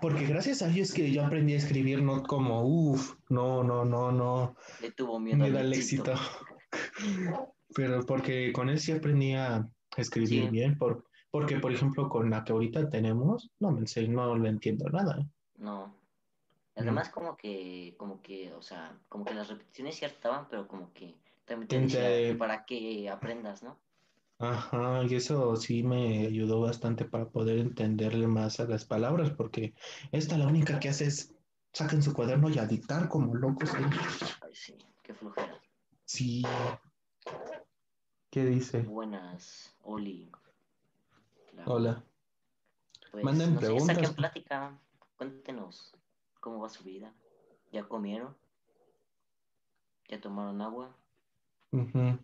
porque 0.00 0.26
gracias 0.26 0.62
a 0.62 0.68
Dios 0.68 0.92
que 0.92 1.10
yo 1.10 1.24
aprendí 1.24 1.54
a 1.54 1.58
escribir, 1.58 2.02
no 2.02 2.22
como, 2.22 2.62
uff, 2.62 3.14
no, 3.28 3.62
no, 3.64 3.84
no, 3.84 4.12
no, 4.12 4.56
Le 4.80 4.92
tuvo 4.92 5.18
miedo, 5.18 5.38
miedo 5.38 5.58
al 5.58 5.66
al 5.66 5.72
éxito. 5.72 6.12
éxito. 6.12 6.46
Pero 7.74 8.04
porque 8.06 8.52
con 8.52 8.68
él 8.70 8.78
sí 8.80 8.92
aprendí 8.92 9.34
a 9.34 9.68
escribir 9.96 10.44
Sí. 10.44 10.50
bien. 10.50 10.78
Por, 10.78 11.04
porque, 11.30 11.58
por 11.58 11.72
ejemplo, 11.72 12.08
con 12.08 12.30
la 12.30 12.44
que 12.44 12.52
ahorita 12.52 12.88
tenemos, 12.88 13.50
no 13.58 13.70
me 13.72 13.84
no 14.08 14.36
le 14.36 14.48
entiendo 14.48 14.88
nada. 14.88 15.26
No. 15.56 15.94
Además, 16.74 17.08
como 17.10 17.36
que, 17.36 17.94
como 17.98 18.22
que, 18.22 18.52
o 18.52 18.62
sea, 18.62 18.96
como 19.08 19.24
que 19.24 19.34
las 19.34 19.48
repeticiones 19.48 19.96
sí 19.96 20.04
hartaban, 20.04 20.48
pero 20.48 20.68
como 20.68 20.92
que 20.92 21.16
también 21.44 21.68
te 21.68 22.00
decía 22.00 22.38
para 22.38 22.64
que 22.64 23.10
aprendas, 23.10 23.62
¿no? 23.62 23.76
Ajá, 24.40 25.02
y 25.04 25.14
eso 25.16 25.56
sí 25.56 25.82
me 25.82 26.26
ayudó 26.26 26.60
bastante 26.60 27.04
para 27.04 27.28
poder 27.28 27.58
entenderle 27.58 28.28
más 28.28 28.60
a 28.60 28.64
las 28.66 28.84
palabras, 28.84 29.30
porque 29.30 29.74
esta 30.12 30.38
la 30.38 30.46
única 30.46 30.78
que 30.78 30.88
hace 30.88 31.06
es 31.06 31.34
saquen 31.72 32.02
su 32.02 32.12
cuaderno 32.12 32.48
y 32.48 32.58
a 32.58 32.66
dictar 32.66 33.08
como 33.08 33.34
locos. 33.34 33.68
¿eh? 33.74 33.78
Ay, 34.40 34.54
sí, 34.54 34.76
qué 35.02 35.12
flojera. 35.12 35.60
Sí. 36.04 36.44
¿Qué 38.30 38.44
dice? 38.44 38.82
Buenas, 38.82 39.74
Oli. 39.82 40.30
La- 41.52 41.64
Hola. 41.66 42.04
Pues, 43.10 43.24
Manden 43.24 43.54
no 43.54 43.60
sé, 43.60 43.66
preguntas. 43.66 43.96
saquen 43.96 44.14
plática. 44.14 44.78
Cuéntenos 45.16 45.94
cómo 46.40 46.60
va 46.60 46.68
su 46.68 46.84
vida. 46.84 47.12
¿Ya 47.72 47.88
comieron? 47.88 48.36
¿Ya 50.08 50.20
tomaron 50.20 50.60
agua? 50.62 50.96
Ujú. 51.72 52.18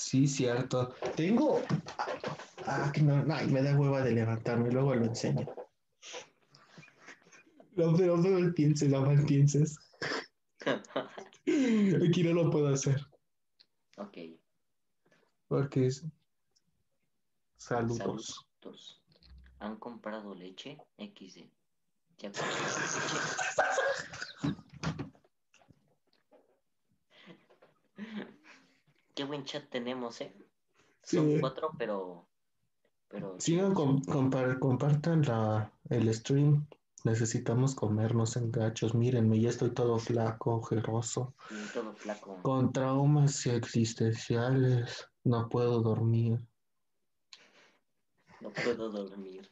Sí, 0.00 0.26
cierto. 0.26 0.94
Tengo. 1.14 1.60
Ah, 2.64 2.90
que 2.92 3.02
no, 3.02 3.22
ay, 3.34 3.46
me 3.48 3.62
da 3.62 3.78
hueva 3.78 4.00
de 4.00 4.12
levantarme, 4.12 4.70
luego 4.72 4.94
lo 4.94 5.04
enseño. 5.04 5.46
No, 7.76 7.94
pero 7.94 8.16
no 8.16 8.30
mal 8.30 8.54
pienses, 8.54 8.88
no 8.88 9.02
mal 9.02 9.22
pienses. 9.26 9.78
Aquí 10.66 12.22
no 12.24 12.32
lo 12.32 12.50
puedo 12.50 12.68
hacer, 12.68 12.98
ok, 13.98 14.18
porque 15.48 15.86
es. 15.86 16.04
Saludos. 17.56 18.46
saludos. 18.62 19.02
¿Han 19.58 19.76
comprado 19.76 20.34
leche? 20.34 20.78
XD. 20.96 21.44
¿Ya 22.18 22.30
leche? 22.30 22.40
Qué 29.14 29.24
buen 29.24 29.44
chat 29.44 29.68
tenemos, 29.68 30.20
¿eh? 30.20 30.32
Son 31.02 31.26
Sí. 31.28 31.40
cuatro, 31.40 31.70
pero. 31.78 32.26
Pero. 33.08 33.36
Sigan, 33.40 33.74
com- 33.74 34.02
compar- 34.02 34.58
compartan 34.58 35.22
la, 35.22 35.72
el 35.88 36.12
stream. 36.14 36.66
Necesitamos 37.04 37.74
comernos 37.74 38.36
en 38.36 38.52
gachos. 38.52 38.94
Mírenme, 38.94 39.40
ya 39.40 39.48
estoy 39.48 39.70
todo 39.70 39.98
flaco, 39.98 40.56
ojeroso. 40.56 41.34
Sí, 41.48 41.54
todo 41.72 41.94
flaco. 41.94 42.42
Con 42.42 42.72
traumas 42.72 43.46
existenciales. 43.46 45.08
No 45.24 45.48
puedo 45.48 45.80
dormir. 45.80 46.38
No 48.40 48.50
puedo 48.50 48.90
dormir. 48.90 49.50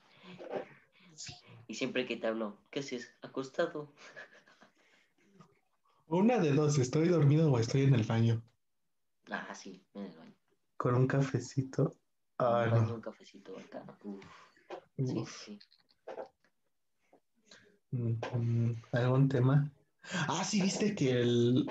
Y 1.67 1.75
siempre 1.75 2.07
que 2.07 2.17
te 2.17 2.27
hablo, 2.27 2.57
¿qué 2.71 2.81
haces? 2.81 3.11
Acostado. 3.23 3.93
Una 6.07 6.39
de 6.39 6.53
dos, 6.53 6.79
¿estoy 6.79 7.09
dormido 7.09 7.51
o 7.53 7.59
estoy 7.59 7.83
en 7.83 7.95
el 7.95 8.05
baño? 8.05 8.43
Ah, 9.31 9.55
sí, 9.55 9.83
en 9.95 10.05
el 10.05 10.17
baño. 10.17 10.35
Con 10.77 10.95
un 10.95 11.07
cafecito. 11.07 11.95
Ah, 12.39 12.67
baño, 12.71 12.83
no. 12.87 12.95
un 12.95 13.01
cafecito 13.01 13.57
acá. 13.59 13.85
Uf. 14.05 14.25
Sí, 14.97 15.19
Uf. 15.19 15.45
sí. 15.45 15.59
Mm, 17.91 18.73
¿Algún 18.93 19.29
tema? 19.29 19.71
Ah, 20.29 20.45
sí, 20.45 20.61
viste 20.63 20.95
que 20.95 21.11
el 21.21 21.71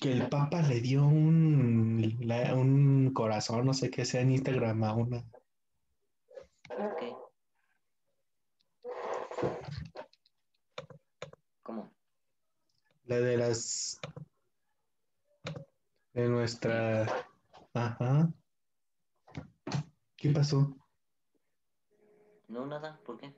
que 0.00 0.12
el 0.12 0.28
Papa 0.28 0.62
le 0.62 0.80
dio 0.80 1.04
un, 1.06 2.16
la- 2.20 2.54
un 2.54 3.12
corazón, 3.12 3.66
no 3.66 3.74
sé 3.74 3.90
qué 3.90 4.04
sea 4.04 4.20
en 4.20 4.30
Instagram 4.30 4.84
a 4.84 4.94
una. 4.94 5.24
Ok. 6.70 7.02
¿Cómo? 11.62 11.90
La 13.06 13.18
de 13.20 13.36
las 13.38 13.98
de 16.18 16.28
nuestra 16.28 17.06
ajá. 17.74 18.32
¿Qué 20.16 20.30
pasó? 20.30 20.76
No, 22.48 22.66
nada, 22.66 23.00
¿por 23.04 23.18
qué? 23.18 23.32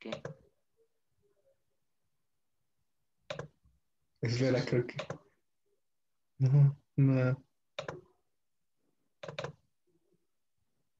¿Qué? 0.00 0.10
Espera, 4.20 4.64
creo 4.64 4.84
que. 4.84 4.96
No, 6.38 6.76
no. 6.96 7.44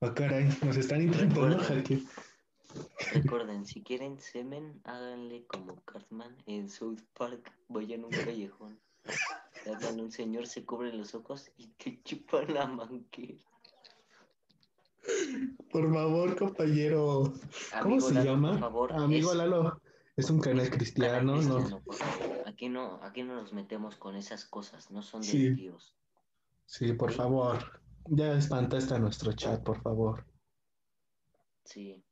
Ah, 0.01 0.15
caray, 0.15 0.49
nos 0.63 0.77
están 0.77 1.03
intentando 1.03 1.59
hackear. 1.59 2.01
Recuerden, 3.15 3.67
si 3.67 3.83
quieren 3.83 4.19
semen, 4.21 4.81
háganle 4.85 5.47
como 5.47 5.77
Cartman 5.85 6.37
en 6.47 6.69
South 6.71 7.01
Park. 7.17 7.53
Vayan 7.69 8.05
a 8.05 8.07
un 8.07 8.13
callejón. 8.13 8.81
A 9.67 9.89
un 9.91 10.11
señor, 10.11 10.47
se 10.47 10.65
cubren 10.65 10.97
los 10.99 11.15
ojos 11.15 11.51
y 11.57 11.69
te 11.69 12.03
chupan 12.05 12.53
la 12.55 12.67
manquera. 12.67 13.39
Por 15.71 15.93
favor, 15.93 16.37
compañero. 16.37 17.33
¿Cómo 17.73 17.95
Amigo 17.95 18.09
se 18.09 18.15
Lalo, 18.15 18.31
llama? 18.31 18.51
Por 18.53 18.61
favor, 18.61 18.93
Amigo 18.93 19.31
es- 19.33 19.37
Lalo. 19.37 19.81
Es 20.15 20.29
un 20.29 20.41
canal 20.41 20.69
cristiano, 20.69 21.33
canal 21.33 21.49
¿no? 21.49 21.57
cristiano, 21.57 21.83
por 21.85 21.95
favor. 21.95 22.43
Aquí 22.47 22.69
no, 22.69 23.01
aquí 23.03 23.23
no 23.23 23.35
nos 23.35 23.55
metemos 23.55 23.97
con 23.97 24.15
esas 24.15 24.45
cosas, 24.45 24.91
no 24.91 25.01
son 25.03 25.23
de 25.23 25.27
Sí. 25.27 25.51
Dios. 25.55 25.97
Sí, 26.67 26.93
por 26.93 27.13
favor. 27.13 27.81
Ya 28.07 28.35
espantaste 28.35 28.95
a 28.95 28.99
nuestro 28.99 29.33
chat, 29.33 29.63
por 29.63 29.81
favor. 29.81 30.27
Sí. 31.65 32.05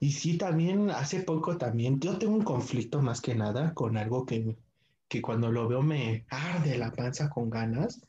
Y 0.00 0.12
sí, 0.12 0.38
también 0.38 0.90
hace 0.90 1.22
poco 1.22 1.58
también, 1.58 2.00
yo 2.00 2.18
tengo 2.18 2.34
un 2.34 2.44
conflicto 2.44 3.02
más 3.02 3.20
que 3.20 3.34
nada 3.34 3.74
con 3.74 3.96
algo 3.96 4.24
que, 4.24 4.56
que 5.08 5.20
cuando 5.20 5.50
lo 5.52 5.68
veo 5.68 5.82
me 5.82 6.24
arde 6.30 6.78
la 6.78 6.90
panza 6.92 7.28
con 7.28 7.50
ganas, 7.50 8.00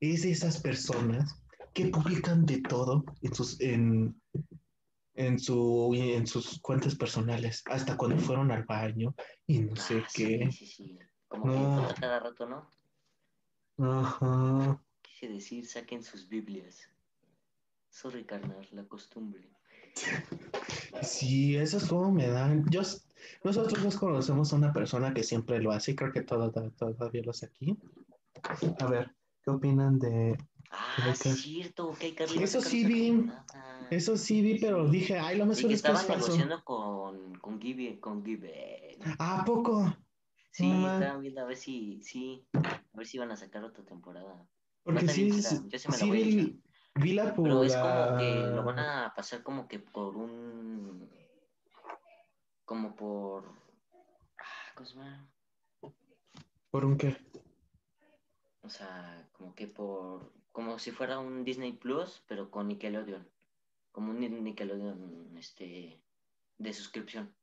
es 0.00 0.22
de 0.22 0.32
esas 0.32 0.60
personas 0.60 1.40
que 1.72 1.86
publican 1.86 2.44
de 2.44 2.60
todo 2.60 3.04
en 3.22 3.34
sus, 3.34 3.60
en, 3.60 4.20
en, 5.14 5.38
su, 5.38 5.92
en 5.94 6.26
sus 6.26 6.58
cuentas 6.60 6.96
personales, 6.96 7.62
hasta 7.66 7.96
cuando 7.96 8.18
fueron 8.18 8.50
al 8.50 8.64
baño 8.64 9.14
y 9.46 9.60
no 9.60 9.76
sé 9.76 10.02
Ah, 10.02 10.08
qué. 10.12 10.48
Sí, 10.50 10.66
sí, 10.66 10.66
sí. 10.66 10.98
Como 11.28 11.46
No. 11.46 11.88
que 11.88 12.00
cada 12.00 12.18
rato, 12.20 12.46
¿no? 12.48 12.68
Ajá. 13.78 14.82
Quise 15.00 15.28
decir, 15.28 15.66
saquen 15.66 16.02
sus 16.02 16.28
Biblias. 16.28 16.88
Sorry, 17.88 18.24
carnal, 18.24 18.66
la 18.72 18.84
costumbre. 18.84 19.50
Sí, 21.02 21.56
esos 21.56 21.88
como 21.88 22.12
me 22.12 22.28
dan. 22.28 22.64
Yo, 22.70 22.82
nosotros 23.42 23.82
dos 23.82 23.96
conocemos 23.96 24.52
a 24.52 24.56
una 24.56 24.72
persona 24.72 25.12
que 25.12 25.24
siempre 25.24 25.60
lo 25.60 25.72
hace 25.72 25.92
y 25.92 25.96
creo 25.96 26.12
que 26.12 26.22
todo- 26.22 26.50
todo- 26.52 26.70
todavía 26.70 27.22
lo 27.24 27.30
hace 27.32 27.46
aquí. 27.46 27.76
A 28.78 28.86
ver, 28.86 29.14
¿qué 29.44 29.50
opinan 29.50 29.98
de 29.98 30.38
Ah, 30.70 30.96
es 31.10 31.18
cierto, 31.18 31.92
que 31.98 32.14
Eso 32.40 32.60
sí 32.62 32.84
vi. 32.84 33.30
Eso 33.90 34.16
sí 34.16 34.40
vi, 34.40 34.58
pero 34.58 34.88
dije, 34.88 35.18
ay, 35.18 35.36
lo 35.36 35.44
más 35.44 35.56
seguro 35.58 35.74
es 35.74 35.82
que 35.82 35.92
es 35.92 35.98
estaban 35.98 36.18
negociando 36.20 36.64
con, 36.64 37.34
con 37.40 37.60
Gibby, 37.60 37.98
con 37.98 38.24
Gibby. 38.24 38.50
¿A 39.18 39.44
poco? 39.44 39.94
Sí, 40.50 40.70
estaban 40.70 41.20
viendo 41.20 41.42
a 41.42 41.44
ver 41.44 41.56
si, 41.56 42.00
sí, 42.02 42.46
a 42.54 42.96
ver 42.96 43.06
si 43.06 43.16
iban 43.18 43.30
a 43.32 43.36
sacar 43.36 43.64
otra 43.64 43.84
temporada. 43.84 44.46
Porque 44.82 45.08
sí, 45.08 45.28
es- 45.28 45.46
sí 45.46 45.88
la 45.88 45.92
sí 45.92 46.10
vi. 46.10 46.62
Vi 46.94 47.12
la 47.14 47.34
Pero 47.34 47.62
es 47.62 47.76
como 47.76 48.16
que 48.18 48.50
lo 48.54 48.62
van 48.64 48.78
a 48.78 49.12
pasar 49.14 49.42
como 49.42 49.68
que 49.68 49.78
por 49.78 50.16
un, 50.16 51.08
como 52.64 52.94
por, 52.94 53.48
ah, 54.38 54.72
¿cómo 54.74 54.86
se 54.86 54.94
llama? 54.94 55.28
¿Por 56.70 56.84
un 56.84 56.96
qué? 56.96 57.16
O 58.62 58.68
sea, 58.68 59.28
como 59.32 59.54
que 59.54 59.66
por, 59.66 60.32
como 60.52 60.78
si 60.78 60.90
fuera 60.90 61.18
un 61.18 61.44
Disney 61.44 61.72
Plus, 61.72 62.22
pero 62.28 62.50
con 62.50 62.68
Nickelodeon. 62.68 63.28
Como 63.90 64.10
un 64.10 64.20
Ni- 64.20 64.28
Nickelodeon, 64.28 65.36
este, 65.36 66.00
de 66.58 66.72
suscripción. 66.72 67.34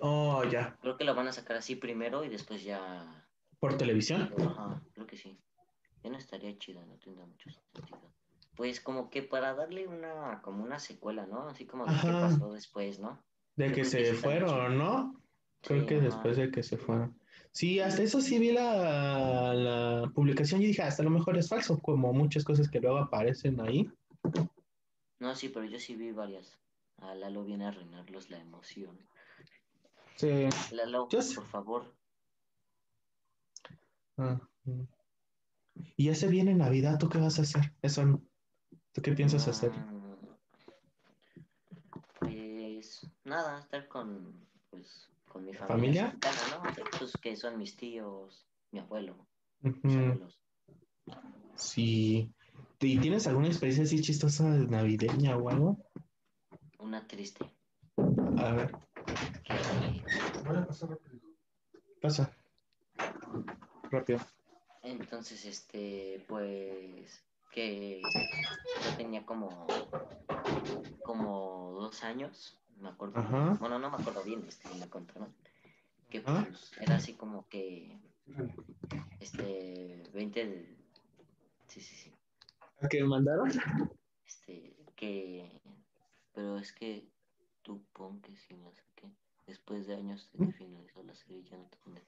Oh, 0.00 0.42
ya. 0.44 0.76
Creo 0.80 0.96
que 0.96 1.04
lo 1.04 1.14
van 1.14 1.28
a 1.28 1.32
sacar 1.32 1.56
así 1.56 1.76
primero 1.76 2.24
y 2.24 2.28
después 2.28 2.64
ya, 2.64 3.28
¿Por 3.60 3.76
televisión? 3.76 4.32
ajá, 4.38 4.82
creo 4.92 5.06
que 5.06 5.16
sí. 5.16 5.38
Ya 6.02 6.10
no 6.10 6.18
estaría 6.18 6.56
chido, 6.58 6.84
no 6.86 6.96
tendría 6.98 7.26
mucho 7.26 7.50
sentido. 7.50 8.12
Pues 8.58 8.80
como 8.80 9.08
que 9.08 9.22
para 9.22 9.54
darle 9.54 9.86
una, 9.86 10.42
como 10.42 10.64
una 10.64 10.80
secuela, 10.80 11.26
¿no? 11.26 11.48
Así 11.48 11.64
como 11.64 11.86
de 11.86 11.92
qué 12.02 12.08
pasó 12.08 12.52
después, 12.52 12.98
¿no? 12.98 13.22
De 13.54 13.66
que 13.68 13.82
creo 13.82 13.84
que 13.84 14.04
se 14.06 14.14
fueron. 14.14 14.76
¿no? 14.76 15.22
Creo 15.62 15.82
Sí, 15.82 15.86
que 15.86 15.94
ajá. 15.94 16.04
después 16.04 16.36
de 16.36 16.50
que 16.50 16.62
se 16.64 16.76
fueron. 16.76 17.16
Sí, 17.52 17.78
hasta 17.78 18.02
eso 18.02 18.20
sí 18.20 18.36
vi 18.40 18.50
la, 18.50 19.54
la 19.54 20.10
publicación 20.12 20.60
y 20.60 20.66
dije, 20.66 20.82
hasta 20.82 21.04
lo 21.04 21.10
mejor 21.10 21.38
es 21.38 21.48
falso, 21.48 21.78
como 21.78 22.12
muchas 22.12 22.42
cosas 22.42 22.68
que 22.68 22.80
luego 22.80 22.98
aparecen 22.98 23.60
ahí. 23.60 23.88
No, 25.20 25.34
sí, 25.36 25.48
pero 25.50 25.64
yo 25.64 25.78
sí 25.78 25.94
vi 25.94 26.10
varias. 26.10 26.58
A 26.96 27.14
Lalo 27.14 27.44
viene 27.44 27.64
a 27.64 27.68
arruinarlos 27.68 28.28
la 28.28 28.40
emoción. 28.40 28.98
Sí. 30.16 30.48
Lalo, 30.72 31.08
Yo 31.08 31.22
sé. 31.22 31.36
por 31.36 31.46
favor. 31.46 31.94
Ah, 34.16 34.40
mm. 34.64 34.82
Y 35.96 36.06
ya 36.06 36.14
se 36.16 36.26
viene 36.26 36.54
Navidad, 36.54 36.98
¿tú 36.98 37.08
qué 37.08 37.18
vas 37.18 37.38
a 37.38 37.42
hacer? 37.42 37.72
Eso 37.82 38.04
no. 38.04 38.27
¿Tú 38.98 39.02
qué 39.02 39.12
piensas 39.12 39.46
hacer? 39.46 39.70
Mm, 39.70 40.16
Pues 42.18 43.06
nada, 43.22 43.60
estar 43.60 43.86
con, 43.86 44.34
pues, 44.70 45.08
con 45.28 45.44
mi 45.44 45.54
familia. 45.54 46.08
¿Familia? 46.08 46.10
cercana, 46.10 46.74
¿no? 46.74 46.98
Pues 46.98 47.12
que 47.22 47.36
son 47.36 47.58
mis 47.58 47.76
tíos, 47.76 48.44
mi 48.72 48.80
abuelo, 48.80 49.14
mis 49.60 49.76
Ujú. 49.84 49.98
abuelos. 50.00 50.40
Sí. 51.54 52.28
¿Y 52.80 52.98
tienes 52.98 53.28
alguna 53.28 53.46
experiencia 53.46 53.84
así 53.84 54.00
chistosa 54.00 54.42
navideña 54.42 55.36
o 55.36 55.48
algo? 55.48 55.78
Una 56.80 57.06
triste. 57.06 57.48
A 58.36 58.52
ver. 58.52 58.72
que- 59.44 60.02
Pasa. 62.00 62.32
Rápido. 63.92 64.18
entonces, 64.82 65.44
este, 65.44 66.24
pues, 66.26 67.22
que 67.50 68.00
yo 68.02 68.96
tenía 68.96 69.24
como, 69.24 69.66
como 71.02 71.72
dos 71.72 72.02
años, 72.04 72.58
me 72.80 72.88
acuerdo. 72.88 73.18
Ajá. 73.18 73.56
Bueno, 73.60 73.78
no 73.78 73.90
me 73.90 73.96
acuerdo 73.96 74.22
bien, 74.22 74.44
este, 74.46 74.68
me 74.74 74.88
contaron. 74.88 75.32
Que 76.10 76.20
pues 76.22 76.72
era 76.80 76.96
así 76.96 77.14
como 77.14 77.46
que, 77.48 77.98
este, 79.20 80.08
20 80.14 80.46
de... 80.46 80.76
Sí, 81.66 81.80
sí, 81.80 81.96
sí. 81.96 82.12
¿A 82.80 82.88
qué 82.88 83.02
me 83.02 83.08
mandaron? 83.08 83.50
Este, 84.26 84.74
que... 84.96 85.60
Pero 86.34 86.58
es 86.58 86.72
que 86.72 87.06
tú 87.62 87.82
pon 87.92 88.20
que 88.20 88.36
si 88.36 88.54
no 88.54 88.72
sé 88.72 88.82
qué. 88.94 89.10
Después 89.46 89.86
de 89.86 89.94
años 89.94 90.30
de 90.32 90.46
que 90.46 90.52
finalizó 90.52 91.02
la 91.02 91.14
serie 91.14 91.42
ya 91.42 91.56
no 91.56 91.64
te 91.64 91.76
pones 91.78 92.04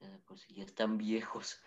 Ya 0.00 0.08
de 0.08 0.18
por 0.18 0.38
sí 0.38 0.54
ya 0.54 0.64
están 0.64 0.98
viejos. 0.98 1.60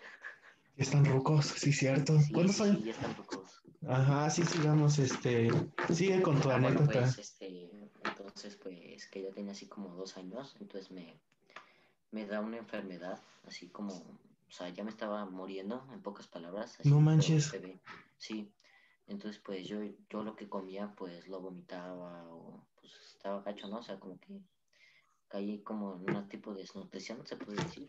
Están 0.78 1.04
rucos, 1.04 1.46
sí, 1.46 1.72
cierto. 1.72 2.18
Sí, 2.20 2.32
¿Cuántos 2.32 2.56
sí, 2.56 2.62
años? 2.62 2.84
ya 2.84 2.90
están 2.92 3.16
rucos. 3.16 3.62
Ajá, 3.86 4.30
sí, 4.30 4.44
sigamos, 4.44 4.98
este. 4.98 5.48
Sigue 5.92 6.22
con 6.22 6.40
tu 6.40 6.50
Ah, 6.50 6.58
bueno, 6.58 6.68
anécdota. 6.68 7.00
pues, 7.00 7.18
este, 7.18 7.90
entonces, 8.04 8.56
pues, 8.56 9.06
que 9.10 9.22
yo 9.22 9.32
tenía 9.32 9.52
así 9.52 9.66
como 9.66 9.94
dos 9.96 10.16
años, 10.16 10.56
entonces 10.60 10.90
me, 10.90 11.20
me 12.12 12.26
da 12.26 12.40
una 12.40 12.58
enfermedad, 12.58 13.20
así 13.44 13.68
como, 13.68 13.92
o 13.92 14.50
sea, 14.50 14.68
ya 14.68 14.84
me 14.84 14.90
estaba 14.90 15.24
muriendo, 15.26 15.86
en 15.92 16.00
pocas 16.00 16.28
palabras. 16.28 16.78
Así, 16.78 16.88
No 16.88 17.00
manches. 17.00 17.52
Sí, 18.16 18.52
entonces, 19.08 19.40
pues, 19.44 19.66
yo, 19.66 19.78
yo 20.08 20.22
lo 20.22 20.36
que 20.36 20.48
comía, 20.48 20.94
pues, 20.96 21.26
lo 21.28 21.40
vomitaba, 21.40 22.24
o, 22.28 22.64
pues, 22.80 22.92
estaba 23.14 23.42
gacho, 23.42 23.66
¿no? 23.68 23.78
O 23.78 23.82
sea, 23.82 23.98
como 23.98 24.18
que 24.20 24.40
caí 25.28 25.60
como 25.62 26.00
en 26.06 26.14
un 26.16 26.28
tipo 26.28 26.54
de 26.54 26.60
desnutrición, 26.62 27.26
se 27.26 27.36
puede 27.36 27.62
decir. 27.64 27.88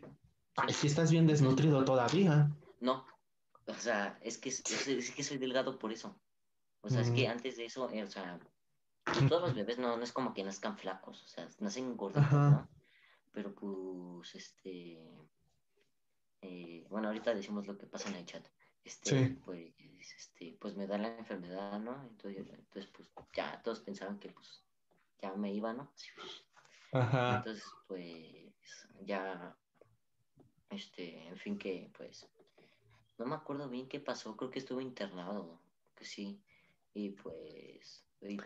Ay, 0.56 0.73
si 0.73 0.88
estás 0.88 1.12
bien 1.12 1.28
desnutrido 1.28 1.84
todavía. 1.86 2.49
No, 2.79 3.05
o 3.65 3.73
sea, 3.73 4.17
es 4.21 4.37
que, 4.37 4.49
es, 4.49 4.87
es 4.87 5.11
que 5.11 5.23
soy 5.23 5.37
delgado 5.37 5.77
por 5.79 5.91
eso. 5.91 6.19
O 6.81 6.89
sea, 6.89 7.01
es 7.01 7.11
que 7.11 7.27
Mm. 7.27 7.31
antes 7.31 7.57
de 7.57 7.65
eso, 7.65 7.89
eh, 7.91 8.03
o 8.03 8.07
sea, 8.07 8.39
pues, 9.03 9.27
todos 9.27 9.41
los 9.41 9.55
bebés 9.55 9.77
no, 9.79 9.97
no 9.97 10.03
es 10.03 10.11
como 10.13 10.33
que 10.33 10.43
nazcan 10.43 10.77
flacos, 10.77 11.23
o 11.23 11.27
sea, 11.27 11.47
nacen 11.59 11.95
gorditos. 11.97 12.31
¿no? 12.31 12.69
Pero 13.31 13.53
pues, 13.53 14.35
este, 14.35 14.99
eh, 16.41 16.85
bueno, 16.89 17.07
ahorita 17.07 17.33
decimos 17.33 17.67
lo 17.67 17.77
que 17.77 17.87
pasa 17.87 18.09
en 18.09 18.15
el 18.15 18.25
chat. 18.25 18.45
Este, 18.83 19.09
Sí. 19.27 19.35
pues, 19.45 19.73
este, 20.17 20.57
pues 20.59 20.75
me 20.75 20.87
da 20.87 20.97
la 20.97 21.17
enfermedad, 21.17 21.79
¿no? 21.79 22.01
Entonces, 22.07 22.47
entonces, 22.49 22.91
pues, 22.95 23.09
ya 23.33 23.61
todos 23.61 23.81
pensaban 23.81 24.19
que, 24.19 24.29
pues, 24.31 24.63
ya 25.21 25.33
me 25.33 25.53
iba, 25.53 25.73
¿no? 25.73 25.91
Así, 25.93 26.09
Ajá. 26.93 27.37
entonces, 27.37 27.63
pues, 27.87 28.87
ya, 29.05 29.55
este, 30.69 31.27
en 31.27 31.37
fin, 31.37 31.57
que, 31.57 31.91
pues, 31.97 32.27
no 33.19 33.25
me 33.25 33.36
acuerdo 33.36 33.69
bien 33.69 33.88
qué 33.88 33.99
pasó, 33.99 34.36
creo 34.36 34.49
que 34.49 34.60
estuve 34.60 34.82
internado, 34.82 35.60
que 35.95 36.05
sí, 36.05 36.41
y 36.93 37.10
pues, 37.12 38.05
y, 38.21 38.38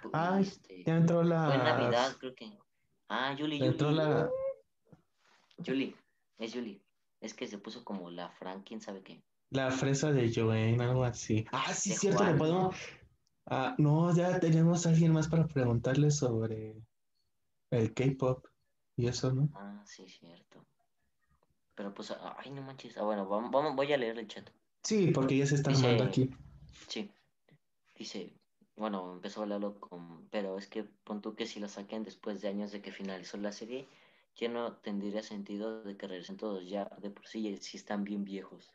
este, 0.41 0.83
Ya 0.83 0.97
entró 0.97 1.23
la. 1.23 1.45
fue 1.45 1.55
en 1.55 1.63
Navidad, 1.63 2.15
creo 2.19 2.35
que, 2.35 2.51
ah, 3.09 3.35
Julie, 3.37 3.59
ya 3.59 3.65
entró 3.65 3.89
Julie, 3.89 4.03
la. 4.03 4.29
Julie, 5.65 5.95
es 6.39 6.53
Julie, 6.53 6.81
es 7.21 7.33
que 7.33 7.47
se 7.47 7.57
puso 7.57 7.83
como 7.85 8.09
la 8.09 8.29
Fran, 8.29 8.63
quién 8.63 8.81
sabe 8.81 9.01
qué, 9.03 9.23
La 9.51 9.71
fresa 9.71 10.11
de 10.11 10.31
Joanne, 10.33 10.83
algo 10.83 11.03
así. 11.03 11.45
Ah, 11.51 11.73
sí, 11.73 11.91
De 11.91 11.95
cierto, 11.95 12.23
le 12.23 12.29
Juan. 12.29 12.39
podemos. 12.39 12.75
Ah, 13.45 13.75
no, 13.77 14.15
ya 14.15 14.39
tenemos 14.39 14.85
a 14.85 14.89
alguien 14.89 15.11
más 15.11 15.27
para 15.27 15.47
preguntarle 15.47 16.11
sobre 16.11 16.81
el 17.71 17.93
K-pop 17.93 18.47
y 18.95 19.07
eso, 19.07 19.33
¿no? 19.33 19.49
ah, 19.53 19.83
sí, 19.85 20.07
cierto, 20.07 20.65
pero 21.75 21.93
pues, 21.93 22.11
ay, 22.37 22.51
no 22.51 22.61
manches, 22.61 22.97
ah, 22.97 23.03
bueno, 23.03 23.27
vamos, 23.27 23.51
vamos, 23.51 23.75
voy 23.75 23.91
a 23.91 23.97
leer 23.97 24.17
el 24.17 24.27
chat. 24.27 24.49
Sí, 24.83 25.11
porque 25.11 25.37
ya 25.37 25.45
se 25.45 25.55
está 25.55 25.69
Dice- 25.71 25.85
armando 25.85 26.03
aquí. 26.05 26.29
Sí. 26.87 27.11
Dice, 27.97 28.33
bueno, 28.75 29.13
empezó 29.13 29.39
a 29.39 29.43
hablarlo 29.43 29.79
con, 29.79 30.27
pero 30.29 30.57
es 30.57 30.67
que 30.67 30.83
pon 30.83 31.21
tú 31.21 31.35
que 31.35 31.45
si 31.45 31.59
la 31.59 31.67
saquen 31.69 32.03
después 32.03 32.41
de 32.41 32.49
años 32.49 32.71
de 32.71 32.81
que 32.81 32.91
finalizó 32.91 33.37
la 33.37 33.51
serie, 33.51 33.87
ya 34.35 34.49
no 34.49 34.73
tendría 34.77 35.21
sentido 35.23 35.83
de 35.83 35.95
que 35.95 36.07
regresen 36.07 36.37
todos, 36.37 36.67
ya 36.67 36.85
de 37.01 37.09
por 37.11 37.27
sí, 37.27 37.55
sí 37.57 37.77
están 37.77 38.03
bien 38.03 38.25
viejos. 38.25 38.71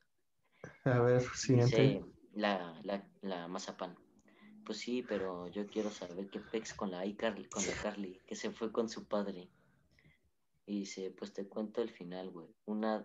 A 0.84 1.00
ver, 1.00 1.20
siguiente. 1.34 1.82
Dice 1.82 2.04
la, 2.34 2.80
la, 2.84 3.04
la 3.22 3.48
Mazapán. 3.48 3.96
Pues 4.64 4.78
sí, 4.78 5.02
pero 5.02 5.48
yo 5.48 5.66
quiero 5.66 5.90
saber 5.90 6.28
qué 6.30 6.40
pex 6.40 6.74
con 6.74 6.90
la 6.90 7.04
iCarly, 7.06 7.46
con 7.46 7.66
la 7.66 7.72
Carly, 7.82 8.20
que 8.26 8.34
se 8.36 8.50
fue 8.50 8.70
con 8.70 8.88
su 8.88 9.06
padre. 9.06 9.48
Y 10.66 10.80
dice, 10.80 11.10
pues 11.10 11.32
te 11.32 11.48
cuento 11.48 11.80
el 11.82 11.90
final, 11.90 12.30
güey. 12.30 12.48
Una, 12.66 13.02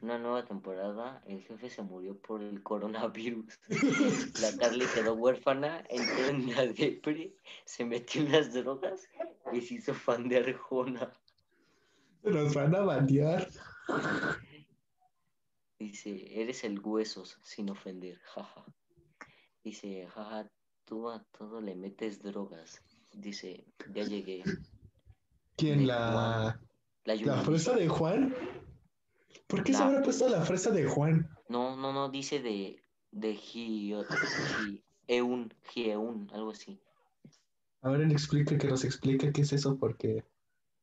una 0.00 0.18
nueva 0.18 0.44
temporada, 0.44 1.22
el 1.26 1.42
jefe 1.42 1.70
se 1.70 1.82
murió 1.82 2.16
por 2.16 2.42
el 2.42 2.62
coronavirus. 2.62 3.58
La 4.40 4.56
Carly 4.56 4.84
quedó 4.94 5.14
huérfana, 5.14 5.84
entró 5.88 6.26
en 6.26 6.54
la 6.54 6.66
depre, 6.66 7.34
se 7.64 7.84
metió 7.84 8.22
en 8.22 8.32
las 8.32 8.52
drogas 8.52 9.08
y 9.52 9.60
se 9.60 9.74
hizo 9.74 9.94
fan 9.94 10.28
de 10.28 10.38
Arjona. 10.38 11.12
Nos 12.22 12.54
van 12.54 12.74
a 12.74 12.80
bandear. 12.80 13.48
Dice, 15.78 16.40
eres 16.40 16.62
el 16.62 16.78
huesos 16.80 17.38
sin 17.42 17.70
ofender, 17.70 18.18
jaja. 18.20 18.64
Dice, 19.64 20.06
jaja, 20.06 20.48
tú 20.84 21.10
a 21.10 21.24
todo 21.36 21.60
le 21.60 21.74
metes 21.74 22.22
drogas. 22.22 22.80
Dice, 23.12 23.66
ya 23.92 24.04
llegué. 24.04 24.44
¿Quién? 25.56 25.80
De 25.80 25.86
La, 25.86 26.12
Juan. 26.12 26.68
La, 27.04 27.14
la 27.36 27.42
fresa 27.42 27.74
de 27.74 27.88
Juan. 27.88 28.34
¿Por 29.46 29.64
qué 29.64 29.72
se 29.74 29.82
habrá 29.82 30.02
puesto 30.02 30.28
la 30.28 30.42
fresa 30.42 30.70
de 30.70 30.86
Juan? 30.86 31.28
No, 31.48 31.76
no, 31.76 31.92
no, 31.92 32.08
dice 32.10 32.40
de, 32.40 32.82
de 33.10 33.34
Gio- 33.36 34.06
Gieun, 35.06 35.52
Gieun, 35.72 36.30
algo 36.32 36.50
así. 36.50 36.80
A 37.82 37.90
ver, 37.90 38.02
él 38.02 38.12
explica, 38.12 38.56
que 38.56 38.68
nos 38.68 38.84
explique 38.84 39.32
qué 39.32 39.42
es 39.42 39.52
eso, 39.52 39.76
porque. 39.76 40.24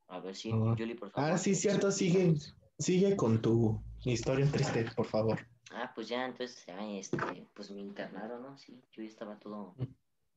A 0.07 0.19
ver 0.19 0.35
si, 0.35 0.51
Ah. 0.51 0.75
Yuli, 0.77 0.95
por 0.95 1.11
favor. 1.11 1.31
Ah, 1.31 1.37
sí, 1.37 1.55
cierto, 1.55 1.91
sigue, 1.91 2.33
sigue 2.77 3.15
con 3.15 3.41
tu 3.41 3.81
historia 4.03 4.49
triste, 4.51 4.85
por 4.95 5.05
favor. 5.05 5.39
Ah, 5.71 5.91
pues 5.93 6.07
ya, 6.09 6.25
entonces, 6.25 6.65
ya, 6.65 6.83
este, 6.91 7.17
pues 7.53 7.69
me 7.71 7.79
internaron, 7.79 8.41
¿no? 8.41 8.57
Sí, 8.57 8.81
yo 8.91 9.03
ya 9.03 9.09
estaba 9.09 9.37
todo 9.39 9.75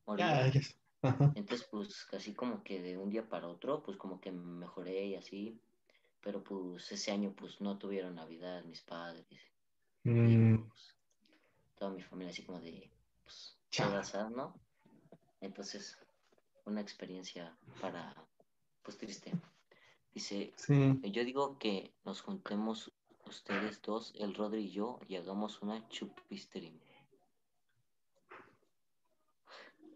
morido. 0.05 0.27
Ya. 0.29 0.51
Entonces, 1.35 1.67
pues, 1.69 2.05
casi 2.09 2.33
como 2.33 2.63
que 2.63 2.81
de 2.81 2.97
un 2.97 3.09
día 3.09 3.27
para 3.27 3.47
otro, 3.47 3.83
pues 3.83 3.97
como 3.97 4.21
que 4.21 4.31
mejoré 4.31 5.07
y 5.07 5.15
así. 5.15 5.59
Pero 6.23 6.41
pues 6.41 6.91
ese 6.91 7.11
año, 7.11 7.33
pues 7.35 7.59
no 7.59 7.77
tuvieron 7.77 8.15
Navidad 8.15 8.63
mis 8.63 8.81
padres. 8.81 9.25
Y 10.05 10.09
Mm, 10.09 10.67
pues, 10.67 10.95
toda 11.75 11.91
mi 11.91 12.01
familia 12.01 12.31
así 12.31 12.43
como 12.43 12.59
de, 12.59 12.89
pues, 13.23 13.57
sad, 13.69 14.29
¿no? 14.29 14.53
Entonces, 15.41 15.97
una 16.65 16.81
experiencia 16.81 17.55
para, 17.81 18.15
pues, 18.81 18.97
triste. 18.97 19.31
Dice, 20.13 20.53
sí. 20.55 20.99
yo 21.11 21.25
digo 21.25 21.57
que 21.57 21.93
nos 22.05 22.21
juntemos 22.21 22.91
ustedes 23.25 23.81
dos, 23.81 24.13
el 24.17 24.35
Rodri 24.35 24.65
y 24.65 24.71
yo, 24.71 24.99
y 25.07 25.15
hagamos 25.15 25.61
una 25.61 25.87
chupistream. 25.89 26.79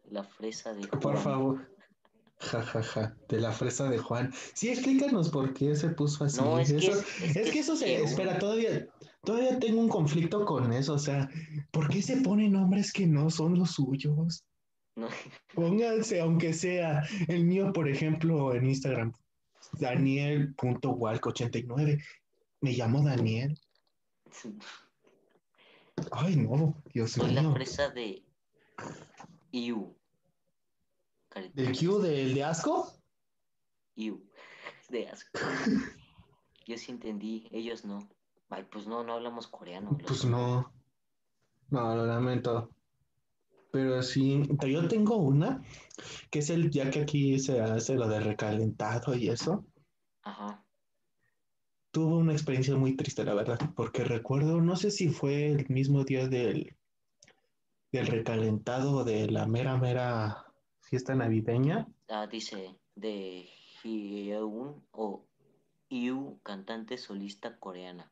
La 0.05 0.23
fresa 0.23 0.73
de 0.73 0.87
Por 0.87 1.17
favor. 1.17 1.76
Ja, 2.39 2.61
ja, 2.61 2.83
ja. 2.83 3.15
De 3.29 3.39
la 3.39 3.51
fresa 3.51 3.89
de 3.89 3.97
Juan. 3.97 4.31
Sí, 4.53 4.69
explícanos 4.69 5.29
por 5.29 5.53
qué 5.53 5.75
se 5.75 5.89
puso 5.89 6.23
así. 6.23 6.39
No, 6.39 6.59
es 6.59 6.71
que 6.71 6.77
Eso- 6.77 6.91
es, 7.23 7.35
Es 7.35 7.51
que 7.51 7.59
eso 7.59 7.75
se, 7.75 8.03
espera, 8.03 8.37
todavía, 8.37 8.87
todavía 9.23 9.57
tengo 9.59 9.81
un 9.81 9.89
conflicto 9.89 10.45
con 10.45 10.71
eso, 10.71 10.93
o 10.93 10.99
sea, 10.99 11.27
¿por 11.71 11.89
qué 11.89 11.99
se 12.01 12.17
ponen 12.17 12.51
nombres 12.53 12.93
que 12.93 13.07
no 13.07 13.29
son 13.31 13.57
los 13.57 13.71
suyos? 13.71 14.43
No, 14.95 15.07
Pónganse, 15.53 16.19
aunque 16.21 16.53
sea 16.53 17.03
el 17.27 17.45
mío, 17.45 17.71
por 17.73 17.89
ejemplo, 17.89 18.53
en 18.53 18.65
Instagram, 18.65 19.13
Daniel.walk89. 19.73 22.01
Me 22.61 22.71
llamo 22.73 23.03
Daniel. 23.03 23.57
Ay, 26.11 26.35
no, 26.35 26.75
Dios 26.93 27.11
soy 27.11 27.31
la 27.33 27.41
mío. 27.41 27.53
fresa 27.53 27.89
de 27.89 28.23
Iu. 29.51 29.95
¿Del 31.53 31.77
Q 31.77 31.99
del 31.99 32.33
de 32.33 32.43
asco? 32.43 32.91
Iu. 33.95 34.23
De 34.89 35.07
asco. 35.07 35.39
Yo 36.65 36.77
sí 36.77 36.91
entendí, 36.91 37.47
ellos 37.51 37.85
no. 37.85 37.99
Ay, 38.49 38.65
pues 38.71 38.87
no, 38.87 39.03
no 39.03 39.13
hablamos 39.13 39.47
coreano. 39.47 39.97
Pues 40.05 40.25
no. 40.25 40.71
No, 41.69 41.95
lo 41.95 42.05
lamento. 42.05 42.69
Pero 43.71 44.01
sí, 44.01 44.43
yo 44.67 44.87
tengo 44.87 45.17
una, 45.17 45.61
que 46.29 46.39
es 46.39 46.49
el, 46.49 46.71
ya 46.71 46.89
que 46.89 47.01
aquí 47.01 47.37
se 47.39 47.59
hace 47.61 47.95
lo 47.95 48.07
de 48.07 48.21
recalentado 48.21 49.13
y 49.15 49.29
eso. 49.29 49.65
Ajá. 50.23 50.63
Tuve 51.91 52.15
una 52.15 52.33
experiencia 52.33 52.75
muy 52.75 52.95
triste, 52.95 53.23
la 53.23 53.33
verdad, 53.33 53.59
porque 53.75 54.03
recuerdo, 54.03 54.61
no 54.61 54.75
sé 54.75 54.91
si 54.91 55.09
fue 55.09 55.47
el 55.47 55.67
mismo 55.69 56.03
día 56.05 56.27
del, 56.27 56.75
del 57.91 58.07
recalentado 58.07 59.03
de 59.03 59.29
la 59.29 59.45
mera, 59.45 59.77
mera 59.77 60.46
fiesta 60.89 61.15
navideña. 61.15 61.87
Ah, 62.09 62.27
dice 62.27 62.75
de 62.95 63.47
Hyeun 63.83 64.83
o 64.91 65.23
Iu, 65.89 66.39
cantante 66.43 66.97
solista 66.97 67.57
coreana. 67.59 68.11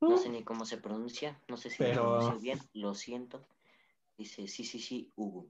No 0.00 0.18
sé 0.18 0.28
ni 0.28 0.42
cómo 0.44 0.66
se 0.66 0.76
pronuncia, 0.76 1.40
no 1.48 1.56
sé 1.56 1.70
si 1.70 1.82
lo 1.82 1.88
Pero- 1.88 2.02
pronuncio 2.18 2.40
bien, 2.40 2.58
lo 2.74 2.94
siento. 2.94 3.46
Dice, 4.18 4.46
sí, 4.46 4.64
sí, 4.64 4.78
sí, 4.78 5.10
Hugo. 5.16 5.46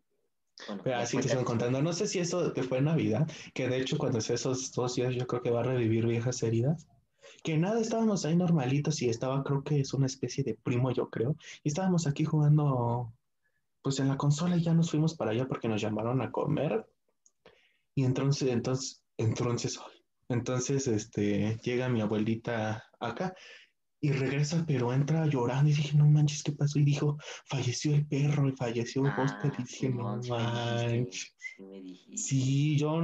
Bueno, 0.69 0.83
Pero 0.85 0.97
así 0.99 1.17
que 1.17 1.29
sigo 1.29 1.45
contando, 1.45 1.83
no 1.83 1.93
sé 1.93 2.07
si 2.07 2.21
eso 2.21 2.53
te 2.53 2.63
fue 2.63 2.79
en 2.79 2.85
Navidad, 2.85 3.29
que 3.53 3.69
de 3.69 3.79
hecho 3.79 3.99
cuando 3.99 4.21
sea 4.21 4.37
esos 4.37 4.71
dos 4.73 4.95
días 4.95 5.13
yo 5.15 5.27
creo 5.27 5.43
que 5.43 5.51
va 5.51 5.61
a 5.61 5.65
revivir 5.65 6.07
viejas 6.07 6.43
heridas. 6.45 6.87
Que 7.43 7.59
nada, 7.59 7.81
estábamos 7.81 8.25
ahí 8.25 8.37
normalitos 8.37 9.03
y 9.03 9.09
estaba, 9.09 9.43
creo 9.43 9.65
que 9.65 9.81
es 9.81 9.93
una 9.93 10.07
especie 10.07 10.45
de 10.45 10.55
primo, 10.55 10.93
yo 10.93 11.11
creo, 11.11 11.37
y 11.65 11.69
estábamos 11.69 12.07
aquí 12.07 12.25
jugando, 12.25 13.13
pues 13.85 14.01
en 14.01 14.09
la 14.09 14.17
consola 14.17 14.57
ya 14.57 14.73
nos 14.73 14.91
fuimos 14.91 15.15
para 15.15 15.33
allá 15.33 15.47
porque 15.47 15.69
nos 15.69 15.83
llamaron 15.83 16.23
a 16.23 16.33
comer. 16.33 16.87
Y 17.95 18.05
entonces, 18.05 18.49
entonces, 18.51 19.05
entonces, 19.19 19.79
entonces, 20.31 20.89
este, 20.89 21.61
llega 21.63 21.91
mi 21.91 22.01
abuelita 22.01 22.83
acá 22.99 23.35
y 24.01 24.11
regresa, 24.11 24.65
pero 24.67 24.91
entra 24.95 25.27
llorando 25.27 25.71
y 25.71 25.75
dije, 25.75 25.99
no 25.99 26.09
manches, 26.09 26.43
¿qué 26.43 26.53
pasó? 26.53 26.79
Y 26.79 26.85
dijo, 26.85 27.19
falleció 27.45 27.95
el 27.95 28.07
perro 28.07 28.49
y 28.49 28.53
falleció 28.53 29.03
Oscar. 29.03 29.53
Ah, 29.53 29.57
Y 29.59 29.63
dije, 29.63 29.91
no 29.91 30.17
manches. 30.29 31.35
sí 32.15 32.77
yo 32.79 32.99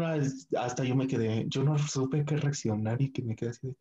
hasta 0.57 0.85
yo 0.85 0.97
me 0.97 1.07
quedé, 1.07 1.45
yo 1.49 1.63
no 1.63 1.77
supe 1.77 2.25
qué 2.25 2.39
reaccionar 2.39 3.01
y 3.03 3.13
que 3.13 3.23
me 3.23 3.37
quedé 3.37 3.51
así 3.51 3.67
de, 3.69 3.77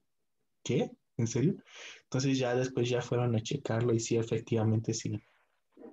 ¿qué? 0.64 0.92
¿En 1.16 1.28
serio? 1.28 1.56
Entonces 2.04 2.38
ya 2.38 2.54
después 2.56 2.90
ya 2.90 3.02
fueron 3.02 3.36
a 3.36 3.42
checarlo 3.42 3.94
y 3.94 4.02
sí, 4.02 4.18
efectivamente 4.18 4.94
sí, 4.94 5.18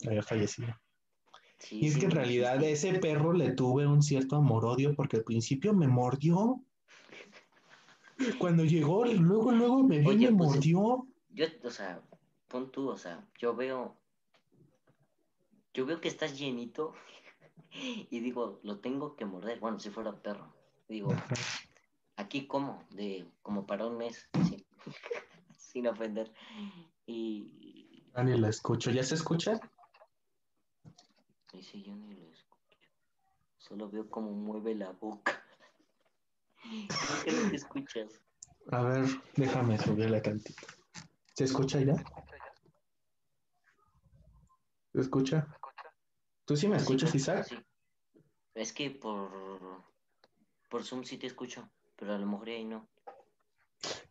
había 0.05 0.23
fallecido. 0.25 0.75
Sí, 1.59 1.81
Y 1.81 1.87
es 1.87 1.95
sí 1.95 2.01
que 2.01 2.07
en 2.07 2.13
realidad 2.13 2.59
dijiste. 2.59 2.91
ese 2.91 2.99
perro 2.99 3.33
le 3.33 3.53
tuve 3.53 3.87
un 3.87 4.03
cierto 4.03 4.37
amor-odio 4.37 4.95
porque 4.95 5.17
al 5.17 5.25
principio 5.25 5.73
me 5.73 5.89
mordió. 5.89 6.61
Cuando 8.39 8.65
llegó, 8.65 9.05
luego, 9.07 9.53
luego 9.53 9.83
me 9.83 9.99
vio 9.99 10.13
y 10.13 10.19
me 10.19 10.33
pues, 10.33 10.51
mordió. 10.51 11.07
Yo, 11.31 11.47
o 11.65 11.71
sea, 11.71 12.03
pon 12.49 12.71
tú, 12.71 12.89
o 12.89 12.97
sea, 12.97 13.27
yo 13.39 13.55
veo, 13.55 13.97
yo 15.75 15.85
veo 15.87 16.01
que 16.01 16.09
estás 16.09 16.39
llenito 16.39 16.95
y 18.11 18.21
digo, 18.21 18.61
lo 18.63 18.79
tengo 18.79 19.17
que 19.17 19.25
morder. 19.25 19.61
Bueno, 19.61 19.79
si 19.79 19.91
fuera 19.91 20.15
perro, 20.23 20.55
digo, 20.89 21.13
Ajá. 21.13 21.35
aquí 22.17 22.47
como, 22.47 22.83
de, 22.91 23.27
como 23.43 23.67
para 23.67 23.87
un 23.87 23.99
mes, 23.99 24.29
sin 25.57 25.87
ofender. 25.87 26.33
Y, 27.07 28.03
Ya 28.15 28.23
ni 28.25 28.39
la 28.39 28.49
escucho. 28.49 28.91
¿Ya 28.91 29.03
se 29.03 29.15
escucha? 29.15 29.61
Sí, 31.63 31.83
yo 31.83 31.95
ni 31.95 32.15
lo 32.15 32.29
escucho. 32.31 32.89
Solo 33.59 33.89
veo 33.91 34.09
cómo 34.09 34.33
mueve 34.33 34.75
la 34.75 34.93
boca. 34.93 35.43
¿Por 36.63 37.25
qué 37.25 37.33
no 37.33 37.51
te 37.51 37.57
escuchas? 37.57 38.21
A 38.73 38.83
ver, 38.83 39.05
déjame 39.37 39.79
subirle 39.79 40.21
tantito. 40.21 40.67
¿Se 41.35 41.45
escucha 41.45 41.81
ya? 41.81 41.95
¿Se 44.93 45.01
escucha? 45.01 45.47
¿Tú 46.45 46.57
sí 46.57 46.69
me 46.69 46.77
escuchas, 46.77 47.11
Sí, 47.11 47.19
Isaac? 47.19 47.45
sí. 47.47 47.59
Es 48.55 48.73
que 48.73 48.91
por, 48.91 49.85
por 50.71 50.85
Zoom 50.85 51.05
sí 51.05 51.19
te 51.19 51.27
escucho, 51.27 51.69
pero 51.97 52.15
a 52.15 52.19
lo 52.19 52.27
mejor 52.27 52.49
ahí 52.49 52.65
no. 52.65 52.89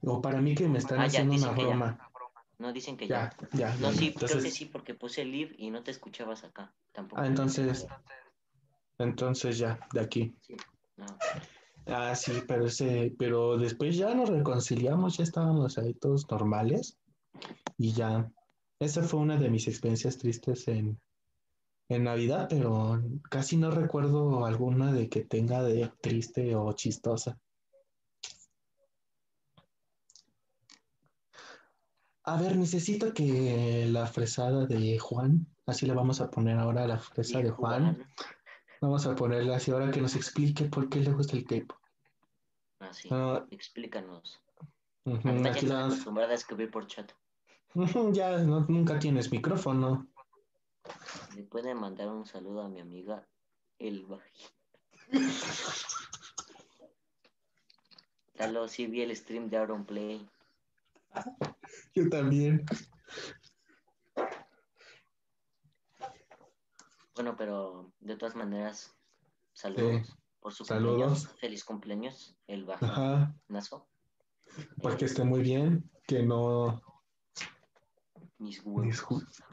O 0.01 0.21
para 0.21 0.39
mí 0.41 0.53
que 0.53 0.67
me 0.67 0.77
están 0.77 0.99
Ah, 0.99 1.05
haciendo 1.05 1.35
una 1.35 1.51
broma. 1.51 2.11
No, 2.57 2.71
dicen 2.71 2.97
que 2.97 3.07
ya. 3.07 3.35
Ya, 3.51 3.57
ya, 3.57 3.75
No, 3.77 3.91
sí, 3.91 4.13
creo 4.13 4.41
que 4.41 4.51
sí, 4.51 4.65
porque 4.65 4.93
puse 4.93 5.21
el 5.21 5.31
live 5.31 5.55
y 5.57 5.69
no 5.69 5.83
te 5.83 5.91
escuchabas 5.91 6.43
acá. 6.43 6.73
Tampoco. 6.93 7.21
ah, 7.21 7.27
entonces, 7.27 7.85
entonces 8.97 9.57
ya, 9.57 9.79
de 9.93 9.99
aquí. 9.99 10.35
No. 10.97 11.05
Ah, 11.87 12.15
sí, 12.15 12.31
pero 12.47 12.65
ese, 12.65 13.13
pero 13.19 13.57
después 13.57 13.95
ya 13.97 14.13
nos 14.15 14.29
reconciliamos, 14.29 15.17
ya 15.17 15.23
estábamos 15.23 15.77
ahí 15.77 15.93
todos 15.93 16.29
normales 16.31 16.97
y 17.77 17.91
ya. 17.91 18.31
Esa 18.79 19.03
fue 19.03 19.19
una 19.19 19.37
de 19.37 19.49
mis 19.49 19.67
experiencias 19.67 20.17
tristes 20.17 20.67
en, 20.67 20.99
en 21.89 22.03
Navidad, 22.03 22.47
pero 22.49 23.01
casi 23.29 23.57
no 23.57 23.71
recuerdo 23.71 24.45
alguna 24.45 24.91
de 24.91 25.09
que 25.09 25.21
tenga 25.23 25.63
de 25.63 25.91
triste 26.01 26.55
o 26.55 26.73
chistosa. 26.73 27.39
A 32.27 32.37
ver, 32.37 32.55
necesito 32.57 33.13
que 33.13 33.85
la 33.89 34.07
fresada 34.07 34.65
de 34.65 34.97
Juan, 34.97 35.45
así 35.67 35.85
le 35.85 35.93
vamos 35.93 36.21
a 36.21 36.29
poner 36.31 36.57
ahora 36.57 36.87
la 36.87 36.97
fresa 36.97 37.39
de 37.39 37.51
Juan, 37.51 38.03
vamos 38.81 39.05
a 39.05 39.15
ponerla 39.15 39.57
así 39.57 39.69
ahora 39.71 39.91
que 39.91 40.01
nos 40.01 40.15
explique 40.15 40.65
por 40.65 40.89
qué 40.89 41.01
le 41.01 41.11
gusta 41.11 41.37
el 41.37 41.45
K-pop. 41.45 41.77
Ah, 42.79 42.91
sí. 42.93 43.09
Ah, 43.11 43.45
Explícanos. 43.51 44.41
aquí 45.05 45.65
la 45.67 45.75
vamos- 45.75 45.93
acostumbrada 45.93 46.31
a 46.31 46.35
escribir 46.35 46.71
por 46.71 46.87
chat. 46.87 47.11
Ya 48.13 48.37
no- 48.39 48.65
nunca 48.67 48.97
tienes 48.99 49.31
micrófono. 49.31 50.07
Le 51.35 51.43
pueden 51.43 51.77
mandar 51.77 52.07
un 52.09 52.25
saludo 52.25 52.61
a 52.61 52.69
mi 52.69 52.79
amiga 52.79 53.27
Elba. 53.77 54.19
Lalo, 58.35 58.67
sí 58.67 58.87
vi 58.87 59.01
el 59.01 59.15
stream 59.15 59.49
de 59.49 59.57
Aaron 59.57 59.85
Play. 59.85 60.27
Yo 61.93 62.09
también. 62.09 62.65
Bueno, 67.15 67.35
pero 67.37 67.93
de 67.99 68.17
todas 68.17 68.35
maneras, 68.35 68.95
saludos 69.53 70.05
Sí. 70.07 70.13
por 70.39 70.53
su 70.53 70.65
Saludos. 70.65 70.95
cumpleaños. 70.97 71.39
Feliz 71.39 71.63
cumpleaños, 71.63 72.37
el 72.47 72.69
Ajá. 72.69 73.33
bajonazo. 73.47 73.87
Pues 74.81 74.95
que 74.95 75.05
Eh, 75.05 75.07
esté 75.07 75.23
muy 75.23 75.41
bien, 75.41 75.89
que 76.07 76.23
no. 76.23 76.81
mis 78.37 78.57
Mis 78.65 78.65
huevos. 78.65 79.43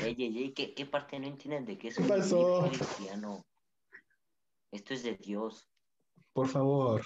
Ey, 0.00 0.14
ey, 0.18 0.38
ey, 0.38 0.52
¿qué, 0.54 0.74
qué 0.74 0.86
parte 0.86 1.18
no 1.20 1.26
entienden 1.26 1.64
de 1.66 1.78
qué 1.78 1.88
es 1.88 1.96
¿Qué 1.96 2.02
un 2.02 2.08
pasó? 2.08 2.68
cristiano? 2.70 3.46
Esto 4.72 4.94
es 4.94 5.02
de 5.04 5.14
Dios. 5.16 5.68
Por 6.32 6.48
favor. 6.48 7.02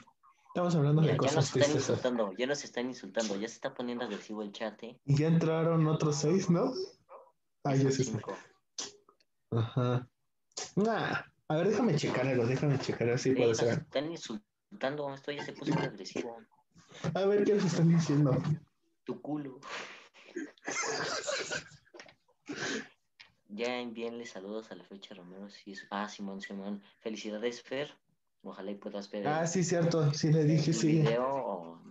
Estamos 0.48 0.74
hablando 0.74 1.02
Mira, 1.02 1.14
de 1.14 1.18
ya 1.18 1.24
nos 1.34 1.50
cosas 1.50 1.56
están 1.56 1.76
insultando, 1.76 2.32
ya 2.36 2.46
nos 2.46 2.64
están 2.64 2.86
insultando, 2.88 3.36
ya 3.36 3.48
se 3.48 3.54
está 3.54 3.74
poniendo 3.74 4.04
agresivo 4.04 4.42
el 4.42 4.52
chat, 4.52 4.82
¿eh? 4.82 4.98
Y 5.04 5.16
ya 5.16 5.28
entraron 5.28 5.86
otros 5.86 6.16
seis, 6.16 6.50
¿no? 6.50 6.72
Ah, 7.64 7.74
ya 7.76 7.90
se 7.90 8.04
cinco. 8.04 8.36
Ajá. 9.50 10.08
Nah. 10.76 11.20
A 11.50 11.56
ver, 11.56 11.68
déjame 11.68 11.96
checar 11.96 12.26
algo, 12.26 12.46
déjame 12.46 12.78
checar 12.78 13.08
a 13.08 13.10
ver 13.12 13.18
si 13.18 13.30
Sí, 13.30 13.36
puedo 13.36 13.48
nos 13.50 13.58
ser. 13.58 13.68
están 13.78 14.10
insultando, 14.10 15.14
esto 15.14 15.32
ya 15.32 15.44
se 15.44 15.52
puso 15.52 15.72
muy 15.74 15.84
agresivo. 15.84 16.38
A 17.14 17.24
ver 17.24 17.44
qué 17.44 17.54
nos 17.54 17.64
están 17.64 17.88
diciendo. 17.88 18.32
Tu 19.04 19.20
culo. 19.22 19.60
Ya 23.48 23.78
envíenle 23.78 24.26
saludos 24.26 24.70
a 24.72 24.74
la 24.74 24.84
fecha 24.84 25.14
Romero. 25.14 25.48
Sí, 25.48 25.72
es- 25.72 25.86
ah, 25.90 26.08
Simón, 26.08 26.40
Simón. 26.42 26.82
Felicidades, 27.00 27.62
Fer. 27.62 27.94
Ojalá 28.42 28.70
y 28.70 28.76
puedas 28.76 29.10
ver 29.10 29.26
Ah, 29.26 29.42
el, 29.42 29.48
sí, 29.48 29.64
cierto. 29.64 30.12
Sí, 30.14 30.32
le 30.32 30.44
dije, 30.44 30.72
sí. 30.72 31.00
video 31.00 31.26
o, 31.26 31.82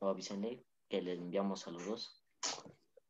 o 0.00 0.08
avísenle 0.08 0.64
que 0.88 1.02
le 1.02 1.14
enviamos 1.14 1.60
saludos. 1.60 2.22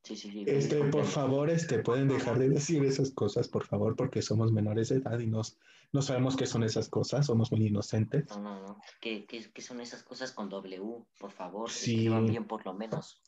Sí, 0.05 0.17
sí, 0.17 0.31
sí. 0.31 0.45
Este, 0.47 0.83
por 0.85 1.05
favor, 1.05 1.51
este, 1.51 1.81
pueden 1.81 2.09
dejar 2.09 2.39
de 2.39 2.49
decir 2.49 2.83
esas 2.85 3.11
cosas, 3.11 3.47
por 3.49 3.67
favor, 3.67 3.95
porque 3.95 4.23
somos 4.23 4.53
menores 4.53 4.89
de 4.89 4.97
edad 4.97 5.19
y 5.19 5.27
nos, 5.27 5.59
no 5.93 6.01
sabemos 6.01 6.35
qué 6.37 6.47
son 6.47 6.63
esas 6.63 6.89
cosas, 6.89 7.27
somos 7.27 7.53
muy 7.53 7.67
inocentes. 7.67 8.27
No, 8.31 8.41
no, 8.41 8.61
no. 8.63 8.81
¿Qué, 9.01 9.27
qué, 9.27 9.51
qué 9.53 9.61
son 9.61 9.81
esas 9.83 10.03
cosas 10.03 10.33
con 10.33 10.49
W? 10.49 11.05
Por 11.19 11.31
favor, 11.33 11.69
Sí. 11.71 11.93
escriban 11.97 12.27
bien 12.27 12.47
por 12.47 12.65
lo 12.65 12.73
menos. 12.73 13.21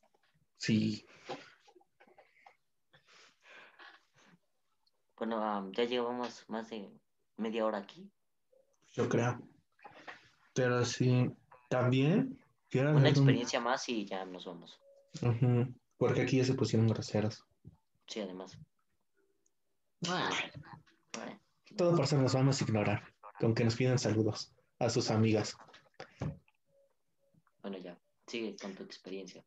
Sí. 0.57 1.05
Bueno, 5.19 5.71
ya 5.73 5.85
llevamos 5.85 6.45
más 6.49 6.71
de 6.71 6.89
media 7.37 7.67
hora 7.67 7.79
aquí. 7.79 8.11
Yo 8.93 9.09
creo. 9.09 9.41
Pero 10.55 10.85
sí, 10.85 11.31
también 11.69 12.39
Una 12.75 12.91
un- 12.99 13.07
experiencia 13.07 13.61
más 13.61 13.89
y 13.89 14.05
ya 14.05 14.25
nos 14.25 14.45
vamos. 14.47 14.81
Porque 15.97 16.23
aquí 16.23 16.39
ya 16.39 16.45
se 16.45 16.55
pusieron 16.55 16.89
groseros. 16.89 17.45
Sí, 18.07 18.21
además. 18.21 18.59
Bueno, 20.01 21.41
Todo 21.77 21.95
por 21.95 22.05
eso 22.05 22.17
nos 22.17 22.35
vamos 22.35 22.61
a 22.61 22.65
ignorar, 22.65 23.05
aunque 23.41 23.65
nos 23.65 23.77
pidan 23.77 23.99
saludos 23.99 24.53
a 24.79 24.89
sus 24.89 25.11
amigas. 25.11 25.57
bueno, 27.63 27.79
ya. 27.79 27.99
Sigue 28.27 28.57
con 28.57 28.75
tu 28.75 28.83
experiencia. 28.85 29.45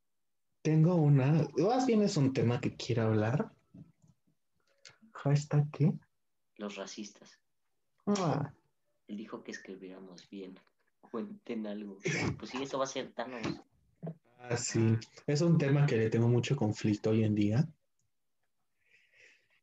Tengo 0.61 0.95
una, 0.95 1.47
más 1.57 1.85
bien 1.87 2.01
es 2.03 2.15
un 2.17 2.33
tema 2.33 2.59
que 2.61 2.75
quiero 2.75 3.03
hablar. 3.03 3.51
Hashtag 5.13 5.69
qué? 5.71 5.93
Los 6.57 6.75
racistas. 6.75 7.39
Ah, 8.05 8.53
Él 9.13 9.17
dijo 9.17 9.43
que 9.43 9.51
escribiéramos 9.51 10.27
bien. 10.27 10.59
Cuenten 11.01 11.67
algo. 11.67 11.99
Pues 12.39 12.49
sí, 12.49 12.63
eso 12.63 12.79
va 12.79 12.85
a 12.85 12.87
ser 12.87 13.11
Thanos. 13.13 13.45
ah, 14.39 14.57
sí, 14.57 14.97
es 15.27 15.41
un 15.41 15.59
tema 15.59 15.85
que 15.85 15.97
le 15.97 16.09
tengo 16.09 16.27
mucho 16.27 16.55
conflicto 16.55 17.11
hoy 17.11 17.23
en 17.23 17.35
día. 17.35 17.63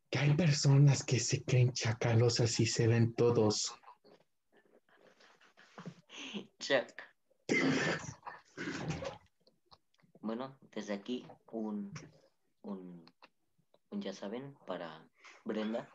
Que 0.09 0.21
hay 0.21 0.35
personas 0.35 1.03
que 1.03 1.19
se 1.19 1.43
creen 1.43 1.73
chacalosas 1.73 2.61
y 2.61 2.67
se 2.67 2.87
ven 2.87 3.13
todos. 3.15 3.75
Chuck. 6.61 7.03
Bueno, 10.21 10.57
desde 10.73 10.95
aquí 10.95 11.27
un, 11.51 11.93
un, 12.63 13.05
un 13.91 14.01
ya 14.01 14.13
saben 14.13 14.55
para 14.65 15.05
Brenda. 15.45 15.89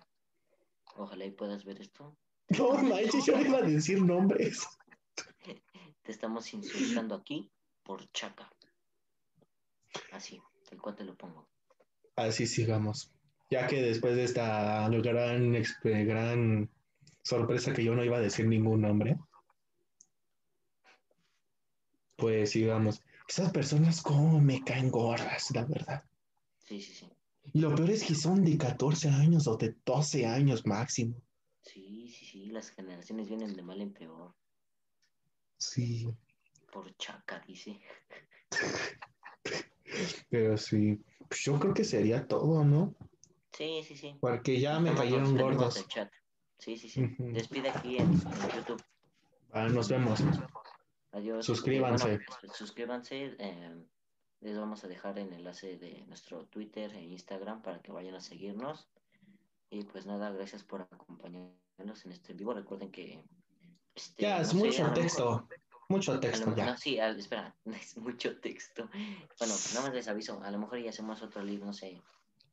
Ojalá 0.98 1.24
y 1.24 1.32
puedas 1.32 1.64
ver 1.64 1.80
esto. 1.80 2.18
No 2.50 2.74
manches, 2.84 3.26
yo 3.26 3.36
no 3.36 3.42
iba 3.42 3.58
a 3.60 3.62
decir 3.62 4.02
nombres. 4.02 4.66
Te 5.44 6.12
estamos 6.12 6.54
insultando 6.54 7.16
aquí 7.16 7.52
por 7.84 8.12
chaca. 8.12 8.52
Así, 10.12 10.40
tal 10.70 10.80
cual 10.80 10.96
te 10.96 11.04
lo 11.04 11.16
pongo. 11.16 11.48
Así 12.16 12.46
sigamos. 12.46 13.12
Ya 13.50 13.68
que 13.68 13.82
después 13.82 14.16
de 14.16 14.24
esta 14.24 14.88
gran, 14.90 15.64
gran 15.84 16.70
sorpresa 17.24 17.74
que 17.74 17.84
yo 17.84 17.96
no 17.96 18.04
iba 18.04 18.18
a 18.18 18.22
decir 18.22 18.48
ningún 18.48 18.82
nombre, 18.82 19.18
pues 22.16 22.52
sigamos. 22.52 23.02
Esas 23.28 23.52
personas 23.52 24.02
como 24.02 24.40
me 24.40 24.64
caen 24.64 24.92
gordas, 24.92 25.50
la 25.54 25.66
verdad. 25.66 26.04
Sí, 26.60 26.82
sí, 26.82 26.94
sí. 26.94 27.10
Y 27.54 27.60
lo 27.60 27.74
peor 27.76 27.92
es 27.92 28.04
que 28.04 28.16
son 28.16 28.44
de 28.44 28.58
14 28.58 29.10
años 29.10 29.48
o 29.48 29.58
de 29.58 29.76
12 29.86 30.26
años 30.26 30.66
máximo. 30.66 31.22
Sí, 31.66 32.10
sí, 32.10 32.26
sí. 32.26 32.46
Las 32.48 32.70
generaciones 32.70 33.28
vienen 33.28 33.56
de 33.56 33.62
mal 33.64 33.82
en 33.82 33.92
peor. 33.94 34.34
Sí, 35.58 36.08
Por 36.72 36.96
chaca, 36.98 37.40
dice. 37.48 37.80
pero 40.30 40.58
sí. 40.58 41.00
Pues 41.28 41.42
yo 41.42 41.60
creo 41.60 41.74
que 41.74 41.84
sería 41.84 42.28
todo, 42.28 42.64
¿no? 42.64 42.94
Sí, 43.54 43.82
sí, 43.84 43.96
sí. 43.96 44.16
Porque 44.20 44.60
ya 44.60 44.80
me 44.80 44.92
Nos 44.92 45.00
cayeron 45.00 45.38
gordos. 45.38 45.88
chat. 45.88 46.12
Sí, 46.60 46.78
sí, 46.78 46.90
sí. 46.90 47.02
Despide 47.20 47.70
aquí 47.70 47.98
en, 47.98 48.12
en 48.14 48.50
YouTube. 48.56 48.84
Ah, 49.52 49.68
nos 49.68 49.90
vemos. 49.90 50.20
Adiós. 51.12 51.46
Suscríbanse. 51.46 52.08
Bueno, 52.08 52.24
pues, 52.42 52.54
suscríbanse. 52.54 53.36
eh, 53.40 53.86
les 54.42 54.58
vamos 54.58 54.84
a 54.84 54.88
dejar 54.88 55.18
el 55.18 55.32
enlace 55.34 55.78
de 55.78 56.06
nuestro 56.08 56.46
Twitter 56.48 56.94
e 56.94 57.02
Instagram 57.04 57.62
para 57.62 57.82
que 57.82 57.92
vayan 57.92 58.16
a 58.16 58.20
seguirnos. 58.22 58.88
Y 59.76 59.84
pues 59.84 60.06
nada, 60.06 60.30
gracias 60.32 60.64
por 60.64 60.82
acompañarnos 60.84 62.06
en 62.06 62.12
este 62.14 62.34
vivo. 62.34 62.54
Recuerden 62.54 62.92
que. 62.92 63.22
este, 63.94 64.24
Ya, 64.24 64.38
no 64.38 64.42
es 64.44 64.48
sé, 64.50 64.56
a 64.56 64.60
mucho 64.60 64.82
mejor- 64.84 64.94
texto. 64.94 65.48
Mucho 65.90 66.14
lo 66.16 66.20
texto 66.20 66.56
ya. 66.56 66.66
no, 66.66 66.78
sí, 66.78 66.98
al- 67.00 67.20
espera, 67.20 67.54
es 67.66 67.98
mucho 67.98 68.40
texto. 68.40 68.90
Bueno, 69.38 69.54
nada 69.74 69.82
más 69.86 69.94
les 69.94 70.08
aviso. 70.08 70.42
A 70.44 70.50
lo 70.50 70.58
mejor 70.60 70.80
ya 70.80 70.90
hacemos 70.90 71.22
otro 71.22 71.44
libro, 71.44 71.66
no 71.66 71.74
sé. 71.74 72.02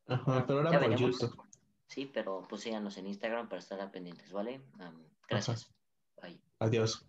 Ajá, 0.09 0.45
pero 0.47 0.59
ahora 0.59 0.71
por 0.73 0.81
veremos. 0.81 1.01
YouTube. 1.21 1.43
Sí, 1.87 2.11
pero 2.13 2.43
pues 2.49 2.63
síganos 2.63 2.97
en 2.97 3.07
Instagram 3.07 3.49
para 3.49 3.61
estar 3.61 3.91
pendientes, 3.93 4.33
¿vale? 4.33 4.61
Gracias. 5.29 5.71
Bye. 6.21 6.41
Adiós. 6.59 7.07